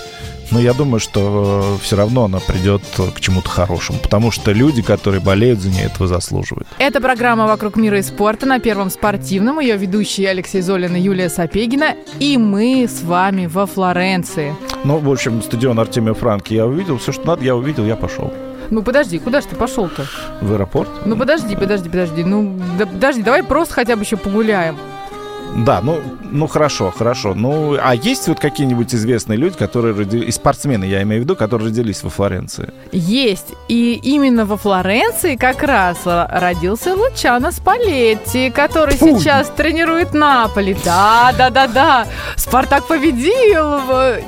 Но 0.50 0.58
я 0.58 0.72
думаю, 0.72 0.98
что 0.98 1.76
э, 1.78 1.84
все 1.84 1.94
равно 1.94 2.24
она 2.24 2.40
придет 2.40 2.82
к 3.14 3.20
чему-то 3.20 3.48
хорошему, 3.48 4.00
потому 4.02 4.32
что 4.32 4.50
люди, 4.50 4.82
которые 4.82 5.20
болеют 5.20 5.60
за 5.60 5.68
нее, 5.68 5.84
этого 5.84 6.08
заслуживают. 6.08 6.66
Это 6.78 7.00
программа 7.00 7.46
«Вокруг 7.46 7.76
мира 7.76 8.00
и 8.00 8.02
спорта» 8.02 8.44
на 8.44 8.58
Первом 8.58 8.90
спортивном. 8.90 9.60
Ее 9.60 9.76
ведущие 9.76 10.28
Алексей 10.28 10.60
Золин 10.60 10.96
и 10.96 11.00
Юлия 11.00 11.28
Сапегина. 11.28 11.94
И 12.18 12.36
мы 12.38 12.88
с 12.88 13.02
вами 13.02 13.46
во 13.46 13.66
Флоренции. 13.66 14.56
Ну, 14.82 14.98
в 14.98 15.08
общем, 15.08 15.42
стадион 15.42 15.78
Артемия 15.78 16.14
Франки 16.14 16.54
я 16.54 16.66
увидел. 16.66 16.98
Все, 16.98 17.12
что 17.12 17.24
надо, 17.24 17.44
я 17.44 17.54
увидел, 17.54 17.86
я 17.86 17.94
пошел. 17.94 18.32
Ну 18.70 18.82
подожди, 18.82 19.18
куда 19.18 19.40
же 19.40 19.46
ты 19.48 19.56
пошел-то? 19.56 20.04
В 20.40 20.52
аэропорт. 20.52 20.88
Ну 21.06 21.16
подожди, 21.16 21.56
подожди, 21.56 21.88
подожди. 21.88 22.24
Ну 22.24 22.58
да, 22.78 22.86
подожди, 22.86 23.22
давай 23.22 23.42
просто 23.42 23.74
хотя 23.74 23.96
бы 23.96 24.02
еще 24.02 24.16
погуляем. 24.16 24.76
Да, 25.56 25.80
ну, 25.82 26.00
ну 26.30 26.46
хорошо, 26.46 26.92
хорошо. 26.96 27.34
Ну, 27.34 27.76
а 27.80 27.94
есть 27.94 28.28
вот 28.28 28.38
какие-нибудь 28.38 28.94
известные 28.94 29.36
люди, 29.36 29.56
которые 29.56 29.94
родились, 29.94 30.28
и 30.28 30.32
спортсмены, 30.32 30.84
я 30.84 31.02
имею 31.02 31.22
в 31.22 31.24
виду, 31.24 31.36
которые 31.36 31.68
родились 31.68 32.02
во 32.02 32.10
Флоренции? 32.10 32.72
Есть. 32.92 33.54
И 33.68 33.94
именно 34.02 34.44
во 34.44 34.56
Флоренции 34.56 35.36
как 35.36 35.62
раз 35.62 35.98
родился 36.04 36.94
Лучано 36.94 37.50
Спалетти, 37.52 38.50
который 38.50 38.96
Фу. 38.96 39.18
сейчас 39.18 39.48
тренирует 39.50 40.14
Наполи. 40.14 40.76
Да, 40.84 41.32
да, 41.36 41.50
да, 41.50 41.66
да. 41.66 42.06
Спартак 42.36 42.86
победил 42.86 43.78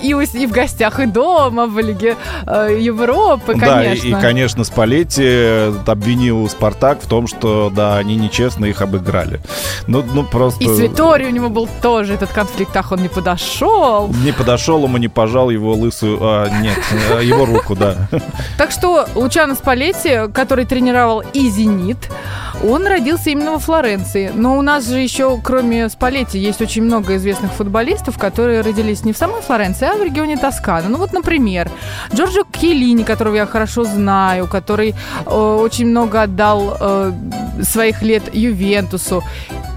и, 0.02 0.08
и 0.08 0.46
в 0.46 0.50
гостях, 0.50 1.00
и 1.00 1.06
дома 1.06 1.66
в 1.66 1.78
Лиге 1.78 2.16
э, 2.46 2.78
Европы, 2.80 3.52
конечно. 3.58 3.66
Да, 3.66 3.92
и, 3.94 4.10
и, 4.10 4.12
конечно, 4.12 4.64
Спалетти 4.64 5.70
обвинил 5.86 6.48
Спартак 6.48 7.02
в 7.02 7.06
том, 7.06 7.26
что, 7.26 7.70
да, 7.74 7.98
они 7.98 8.16
нечестно 8.16 8.66
их 8.66 8.82
обыграли. 8.82 9.40
Ну, 9.86 10.02
ну 10.02 10.24
просто... 10.24 10.64
И 10.64 10.68
Святой 10.68 11.09
истории 11.10 11.26
у 11.26 11.30
него 11.30 11.48
был 11.48 11.68
тоже 11.82 12.14
этот 12.14 12.30
конфликт, 12.30 12.76
ах, 12.76 12.92
он 12.92 13.02
не 13.02 13.08
подошел. 13.08 14.08
Не 14.24 14.30
подошел, 14.32 14.84
ему 14.84 14.96
не 14.96 15.08
пожал 15.08 15.50
его 15.50 15.74
лысую, 15.74 16.18
а, 16.20 16.48
нет, 16.62 16.78
э, 17.10 17.24
его 17.24 17.46
руку, 17.46 17.74
да. 17.74 17.96
Так 18.56 18.70
что 18.70 19.06
Лучано 19.16 19.56
Спалетти, 19.56 20.32
который 20.32 20.66
тренировал 20.66 21.24
и 21.32 21.50
«Зенит», 21.50 21.98
он 22.62 22.86
родился 22.86 23.30
именно 23.30 23.52
во 23.52 23.58
Флоренции. 23.58 24.30
Но 24.32 24.56
у 24.56 24.62
нас 24.62 24.86
же 24.86 25.00
еще, 25.00 25.40
кроме 25.42 25.88
Спалетти, 25.88 26.38
есть 26.38 26.60
очень 26.60 26.82
много 26.82 27.16
известных 27.16 27.52
футболистов, 27.52 28.16
которые 28.18 28.60
родились 28.60 29.04
не 29.04 29.12
в 29.12 29.16
самой 29.16 29.40
Флоренции, 29.40 29.88
а 29.88 29.96
в 29.96 30.02
регионе 30.04 30.36
Тоскана. 30.36 30.88
Ну 30.88 30.98
вот, 30.98 31.12
например, 31.12 31.70
Джорджо 32.14 32.44
Келлини, 32.44 33.02
которого 33.02 33.34
я 33.34 33.46
хорошо 33.46 33.84
знаю, 33.84 34.46
который 34.46 34.94
э, 35.26 35.30
очень 35.30 35.86
много 35.86 36.22
отдал 36.22 36.76
э, 36.78 37.12
своих 37.62 38.02
лет 38.02 38.32
Ювентусу 38.32 39.24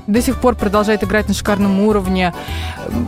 до 0.07 0.21
сих 0.21 0.39
пор 0.39 0.55
продолжает 0.55 1.03
играть 1.03 1.27
на 1.27 1.33
шикарном 1.33 1.81
уровне. 1.81 2.33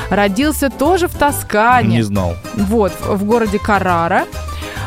родился 0.10 0.70
тоже 0.70 1.08
в 1.08 1.16
Тоскане. 1.16 1.98
Не 1.98 2.04
знал. 2.04 2.36
Вот, 2.56 2.92
в 3.06 3.24
городе 3.26 3.60
Карара. 3.60 4.26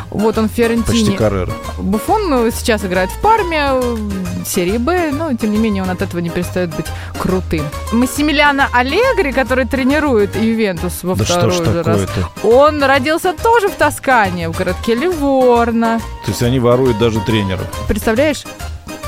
Вот 0.09 0.37
он 0.37 0.49
в 0.49 0.53
Почти. 0.53 1.15
Каррера. 1.15 1.51
Буфон 1.77 2.29
ну, 2.29 2.51
сейчас 2.51 2.85
играет 2.85 3.09
в 3.09 3.19
Парме 3.19 3.71
э, 3.71 3.97
серии 4.45 4.77
Б, 4.77 5.11
но 5.11 5.33
тем 5.33 5.51
не 5.51 5.57
менее 5.57 5.83
он 5.83 5.89
от 5.89 6.01
этого 6.01 6.19
не 6.19 6.29
перестает 6.29 6.75
быть 6.75 6.85
крутым. 7.17 7.65
Массимилиано 7.91 8.69
Аллегри, 8.73 9.31
который 9.31 9.65
тренирует 9.65 10.35
Ювентус 10.35 11.03
во 11.03 11.15
Да 11.15 11.25
что 11.25 11.33
второй 11.33 11.51
ж 11.51 11.59
уже 11.61 11.83
раз, 11.83 12.01
он 12.43 12.83
родился 12.83 13.33
тоже 13.33 13.69
в 13.69 13.75
Тоскане, 13.75 14.49
в 14.49 14.57
городке 14.57 14.95
Ливорно. 14.95 15.99
То 16.25 16.31
есть 16.31 16.43
они 16.43 16.59
воруют 16.59 16.99
даже 16.99 17.19
тренеров. 17.21 17.67
Представляешь? 17.87 18.43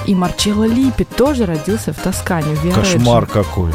И 0.06 0.14
Марчелло 0.14 0.66
Липпи 0.66 1.04
тоже 1.04 1.46
родился 1.46 1.94
в 1.94 1.98
Тоскане, 1.98 2.54
в. 2.56 2.74
Кошмар 2.74 3.26
какой. 3.26 3.72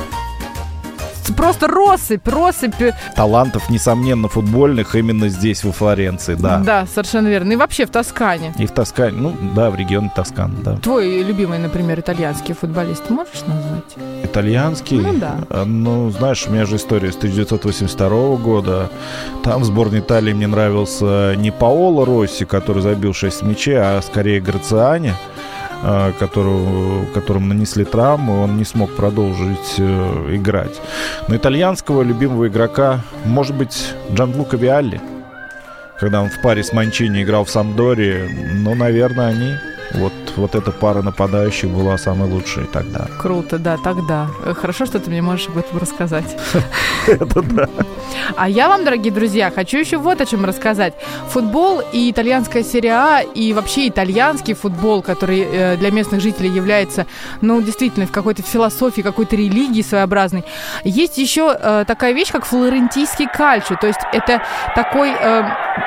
Просто 1.36 1.66
россыпь, 1.68 2.26
россыпь. 2.26 2.94
Талантов, 3.16 3.70
несомненно, 3.70 4.28
футбольных 4.28 4.94
именно 4.94 5.28
здесь, 5.28 5.64
во 5.64 5.72
Флоренции, 5.72 6.34
да. 6.34 6.58
Да, 6.58 6.86
совершенно 6.86 7.28
верно. 7.28 7.52
И 7.52 7.56
вообще 7.56 7.86
в 7.86 7.90
Тоскане. 7.90 8.52
И 8.58 8.66
в 8.66 8.70
Тоскане, 8.72 9.16
ну 9.16 9.36
да, 9.54 9.70
в 9.70 9.76
регионе 9.76 10.10
Тоскана, 10.14 10.54
да. 10.62 10.76
Твой 10.76 11.22
любимый, 11.22 11.58
например, 11.58 12.00
итальянский 12.00 12.54
футболист 12.54 13.08
можешь 13.10 13.42
назвать? 13.46 14.24
Итальянский? 14.24 14.98
Ну 14.98 15.14
да. 15.14 15.36
А, 15.50 15.64
Ну, 15.64 16.10
знаешь, 16.10 16.46
у 16.46 16.50
меня 16.50 16.66
же 16.66 16.76
история 16.76 17.12
с 17.12 17.16
1982 17.16 18.36
года. 18.36 18.90
Там 19.42 19.62
в 19.62 19.64
сборной 19.64 20.00
Италии 20.00 20.32
мне 20.32 20.46
нравился 20.46 21.34
не 21.36 21.50
Паоло 21.50 22.04
Росси, 22.06 22.44
который 22.44 22.82
забил 22.82 23.14
6 23.14 23.42
мячей, 23.42 23.76
а 23.78 24.00
скорее 24.02 24.40
Грациани, 24.40 25.14
а, 25.82 26.12
которого, 26.12 27.06
которому 27.14 27.46
нанесли 27.46 27.84
травму, 27.84 28.42
он 28.42 28.56
не 28.56 28.64
смог 28.64 28.94
продолжить 28.96 29.76
э, 29.78 30.36
играть. 30.36 30.80
Но 31.28 31.36
итальянского 31.36 32.02
любимого 32.02 32.48
игрока, 32.48 33.00
может 33.24 33.56
быть, 33.56 33.94
Джанлука 34.12 34.56
Виалли, 34.56 35.00
когда 35.98 36.22
он 36.22 36.28
в 36.28 36.40
паре 36.42 36.62
с 36.62 36.72
Манчини 36.72 37.22
играл 37.22 37.44
в 37.44 37.50
Самдоре, 37.50 38.28
ну, 38.54 38.74
наверное, 38.74 39.28
они... 39.28 39.54
Вот, 39.94 40.12
вот 40.36 40.54
эта 40.54 40.70
пара 40.70 41.02
нападающих 41.02 41.68
была 41.70 41.98
самой 41.98 42.28
лучшей 42.28 42.64
тогда. 42.72 43.06
Круто, 43.18 43.58
да, 43.58 43.76
тогда. 43.76 44.28
Э, 44.44 44.54
Хорошо, 44.54 44.86
что 44.86 45.00
ты 45.00 45.10
мне 45.10 45.22
можешь 45.22 45.48
об 45.48 45.58
этом 45.58 45.78
рассказать. 45.78 46.36
Это 47.06 47.42
да. 47.42 47.68
А 48.36 48.48
я 48.48 48.68
вам, 48.68 48.84
дорогие 48.84 49.12
друзья, 49.12 49.50
хочу 49.50 49.78
еще 49.78 49.96
вот 49.96 50.20
о 50.20 50.26
чем 50.26 50.44
рассказать. 50.44 50.94
Футбол 51.30 51.82
и 51.92 52.10
итальянская 52.10 52.62
серия 52.62 52.92
А, 52.92 53.22
и 53.22 53.52
вообще 53.52 53.88
итальянский 53.88 54.54
футбол, 54.54 55.02
который 55.02 55.40
э, 55.40 55.76
для 55.76 55.90
местных 55.90 56.20
жителей 56.20 56.50
является, 56.50 57.06
ну, 57.40 57.60
действительно, 57.60 58.06
в 58.06 58.12
какой-то 58.12 58.42
философии, 58.42 59.02
какой-то 59.02 59.34
религии 59.36 59.82
своеобразной. 59.82 60.44
Есть 60.84 61.18
еще 61.18 61.56
э, 61.58 61.84
такая 61.86 62.12
вещь, 62.12 62.30
как 62.30 62.44
флорентийский 62.44 63.26
кальчо. 63.26 63.76
То 63.80 63.86
есть 63.86 64.00
это 64.12 64.42
такой 64.74 65.10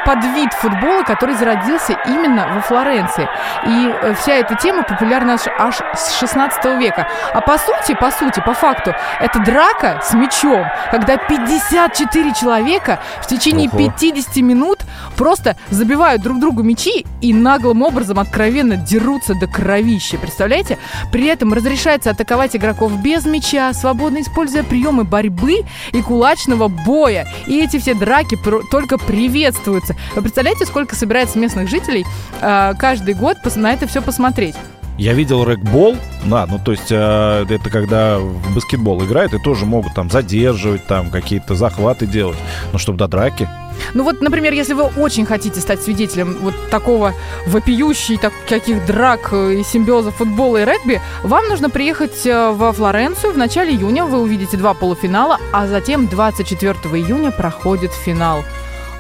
подвид 0.06 0.54
футбола, 0.54 1.04
который 1.04 1.36
зародился 1.36 1.98
именно 2.06 2.48
во 2.56 2.62
Флоренции. 2.62 3.28
И 3.68 3.93
э, 4.02 4.14
вся 4.16 4.34
эта 4.34 4.56
тема 4.56 4.84
популярна 4.84 5.38
аж, 5.58 5.76
с 5.96 6.18
16 6.20 6.66
века. 6.80 7.08
А 7.34 7.42
по 7.42 7.58
сути, 7.58 7.96
по 8.00 8.12
сути, 8.12 8.42
по 8.46 8.54
факту, 8.54 8.94
это 9.20 9.40
драка 9.40 10.02
с 10.04 10.14
мячом, 10.14 10.66
когда 10.92 11.18
54 11.18 12.34
человека 12.34 13.00
в 13.22 13.28
течение 13.28 13.70
Ого. 13.70 13.78
50 13.78 14.36
минут 14.38 14.80
просто 15.18 15.56
забивают 15.70 16.22
друг 16.22 16.40
другу 16.40 16.64
мячи 16.64 17.06
и 17.22 17.34
наглым 17.34 17.82
образом 17.82 18.20
откровенно 18.20 18.76
дерутся 18.76 19.34
до 19.36 19.48
кровища. 19.48 20.18
Представляете? 20.18 20.78
При 21.12 21.28
этом 21.28 21.54
разрешается 21.54 22.12
атаковать 22.12 22.56
игроков 22.56 22.92
без 23.02 23.26
мяча, 23.26 23.74
свободно 23.74 24.22
используя 24.22 24.64
приемы 24.64 25.04
борьбы 25.04 25.64
и 25.92 26.02
кулачного 26.02 26.68
боя. 26.68 27.28
И 27.48 27.60
эти 27.60 27.80
все 27.80 27.94
драки 27.94 28.38
только 28.72 28.98
приветствуются. 28.98 29.96
Вы 30.16 30.22
представляете, 30.24 30.66
сколько 30.66 30.96
собирается 30.96 31.40
местных 31.40 31.70
жителей 31.70 32.06
э, 32.42 32.74
каждый 32.78 33.14
год 33.14 33.38
на 33.56 33.74
это 33.74 33.83
все 33.88 34.02
посмотреть? 34.02 34.56
Я 34.98 35.14
видел 35.14 35.44
рэгбол, 35.44 35.98
да, 36.26 36.46
ну 36.46 36.60
то 36.64 36.72
есть 36.72 36.92
э, 36.92 37.46
это 37.50 37.70
когда 37.72 38.20
в 38.20 38.54
баскетбол 38.54 39.04
играют 39.04 39.34
и 39.34 39.40
тоже 39.40 39.66
могут 39.66 39.96
там 39.96 40.12
задерживать, 40.12 40.86
там 40.86 41.10
какие-то 41.10 41.56
захваты 41.56 42.06
делать, 42.06 42.38
но 42.72 42.78
чтобы 42.78 43.00
до 43.00 43.08
драки. 43.08 43.50
Ну 43.96 44.04
вот, 44.04 44.22
например, 44.22 44.54
если 44.54 44.74
вы 44.74 44.84
очень 44.84 45.26
хотите 45.26 45.60
стать 45.60 45.82
свидетелем 45.82 46.38
вот 46.42 46.54
такого 46.70 47.14
вопиющей, 47.48 48.18
так, 48.18 48.34
каких 48.48 48.86
драк 48.86 49.30
э, 49.32 49.56
и 49.56 49.64
симбиоза 49.64 50.12
футбола 50.12 50.62
и 50.62 50.66
регби, 50.66 51.02
вам 51.24 51.48
нужно 51.48 51.72
приехать 51.72 52.26
э, 52.26 52.52
во 52.52 52.72
Флоренцию 52.72 53.34
в 53.34 53.38
начале 53.38 53.74
июня. 53.74 54.06
Вы 54.06 54.22
увидите 54.22 54.58
два 54.58 54.76
полуфинала, 54.76 55.40
а 55.52 55.66
затем 55.66 56.08
24 56.08 56.74
июня 56.94 57.32
проходит 57.32 57.92
финал. 57.92 58.44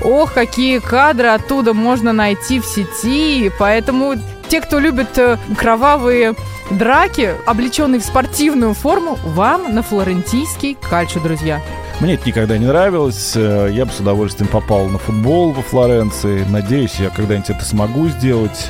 Ох, 0.01 0.33
какие 0.33 0.79
кадры 0.79 1.27
оттуда 1.27 1.73
можно 1.73 2.13
найти 2.13 2.59
в 2.59 2.65
сети, 2.65 3.51
поэтому 3.57 4.15
те, 4.53 4.61
кто 4.61 4.77
любит 4.77 5.17
э, 5.17 5.39
кровавые 5.57 6.35
драки, 6.69 7.33
облеченные 7.47 7.99
в 7.99 8.05
спортивную 8.05 8.75
форму, 8.75 9.17
вам 9.23 9.73
на 9.73 9.81
флорентийский 9.81 10.77
кальчо, 10.79 11.19
друзья. 11.19 11.59
Мне 11.99 12.13
это 12.13 12.27
никогда 12.27 12.55
не 12.59 12.67
нравилось. 12.67 13.33
э, 13.35 13.69
Я 13.73 13.85
бы 13.85 13.91
с 13.91 13.99
удовольствием 13.99 14.47
попал 14.47 14.85
на 14.89 14.99
футбол 14.99 15.53
во 15.53 15.63
Флоренции. 15.63 16.45
Надеюсь, 16.47 16.97
я 16.99 17.09
когда-нибудь 17.09 17.49
это 17.49 17.65
смогу 17.65 18.09
сделать. 18.09 18.69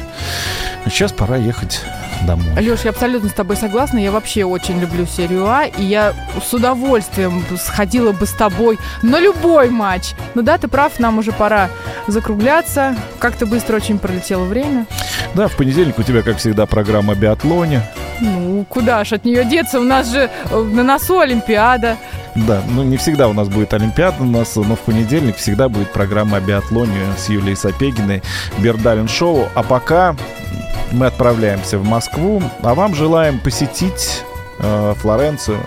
Сейчас 0.85 1.11
пора 1.11 1.35
ехать 1.35 1.81
домой. 2.25 2.45
Леш, 2.55 2.81
я 2.85 2.91
абсолютно 2.91 3.27
с 3.27 3.33
тобой 3.33 3.57
согласна. 3.57 3.97
Я 3.97 4.11
вообще 4.11 4.45
очень 4.45 4.79
люблю 4.79 5.05
серию 5.05 5.45
А, 5.47 5.65
и 5.65 5.83
я 5.83 6.13
с 6.41 6.53
удовольствием 6.53 7.43
сходила 7.57 8.13
бы 8.13 8.25
с 8.25 8.31
тобой 8.31 8.79
на 9.01 9.19
любой 9.19 9.69
матч. 9.69 10.13
Но 10.33 10.43
да, 10.43 10.57
ты 10.57 10.69
прав, 10.69 10.97
нам 10.99 11.17
уже 11.17 11.33
пора 11.33 11.69
закругляться. 12.07 12.95
Как-то 13.19 13.45
быстро 13.45 13.75
очень 13.75 13.99
пролетело 13.99 14.45
время. 14.45 14.85
Да, 15.35 15.47
в 15.47 15.55
понедельник 15.55 15.72
у 15.97 16.03
тебя, 16.03 16.21
как 16.21 16.37
всегда, 16.37 16.65
программа 16.65 17.13
о 17.13 17.15
биатлоне. 17.15 17.81
Ну, 18.21 18.65
куда 18.69 19.03
ж 19.03 19.13
от 19.13 19.25
нее 19.25 19.43
деться? 19.43 19.79
У 19.79 19.83
нас 19.83 20.11
же 20.11 20.29
э, 20.51 20.61
на 20.61 20.83
носу 20.83 21.19
Олимпиада. 21.19 21.97
Да, 22.35 22.61
ну 22.69 22.83
не 22.83 22.97
всегда 22.97 23.27
у 23.27 23.33
нас 23.33 23.47
будет 23.47 23.73
Олимпиада 23.73 24.17
у 24.21 24.25
нас, 24.25 24.55
но 24.55 24.75
в 24.75 24.79
понедельник 24.79 25.37
всегда 25.37 25.69
будет 25.69 25.91
программа 25.91 26.37
о 26.37 26.41
биатлоне 26.41 26.99
с 27.17 27.29
Юлией 27.29 27.55
Сапегиной, 27.55 28.23
Бердалин 28.59 29.07
Шоу. 29.07 29.49
А 29.55 29.63
пока 29.63 30.15
мы 30.91 31.07
отправляемся 31.07 31.77
в 31.77 31.85
Москву, 31.85 32.41
а 32.61 32.73
вам 32.75 32.95
желаем 32.95 33.39
посетить 33.39 34.23
э, 34.59 34.93
Флоренцию, 34.97 35.59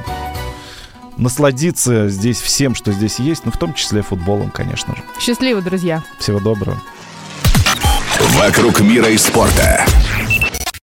насладиться 1.16 2.08
здесь 2.08 2.40
всем, 2.40 2.74
что 2.74 2.92
здесь 2.92 3.18
есть, 3.18 3.44
ну 3.44 3.50
в 3.50 3.58
том 3.58 3.74
числе 3.74 4.02
футболом, 4.02 4.50
конечно 4.50 4.94
же. 4.94 5.02
Счастливо, 5.20 5.62
друзья. 5.62 6.02
Всего 6.18 6.40
доброго. 6.40 6.80
«Вокруг 8.38 8.80
мира 8.80 9.08
и 9.08 9.18
спорта» 9.18 9.84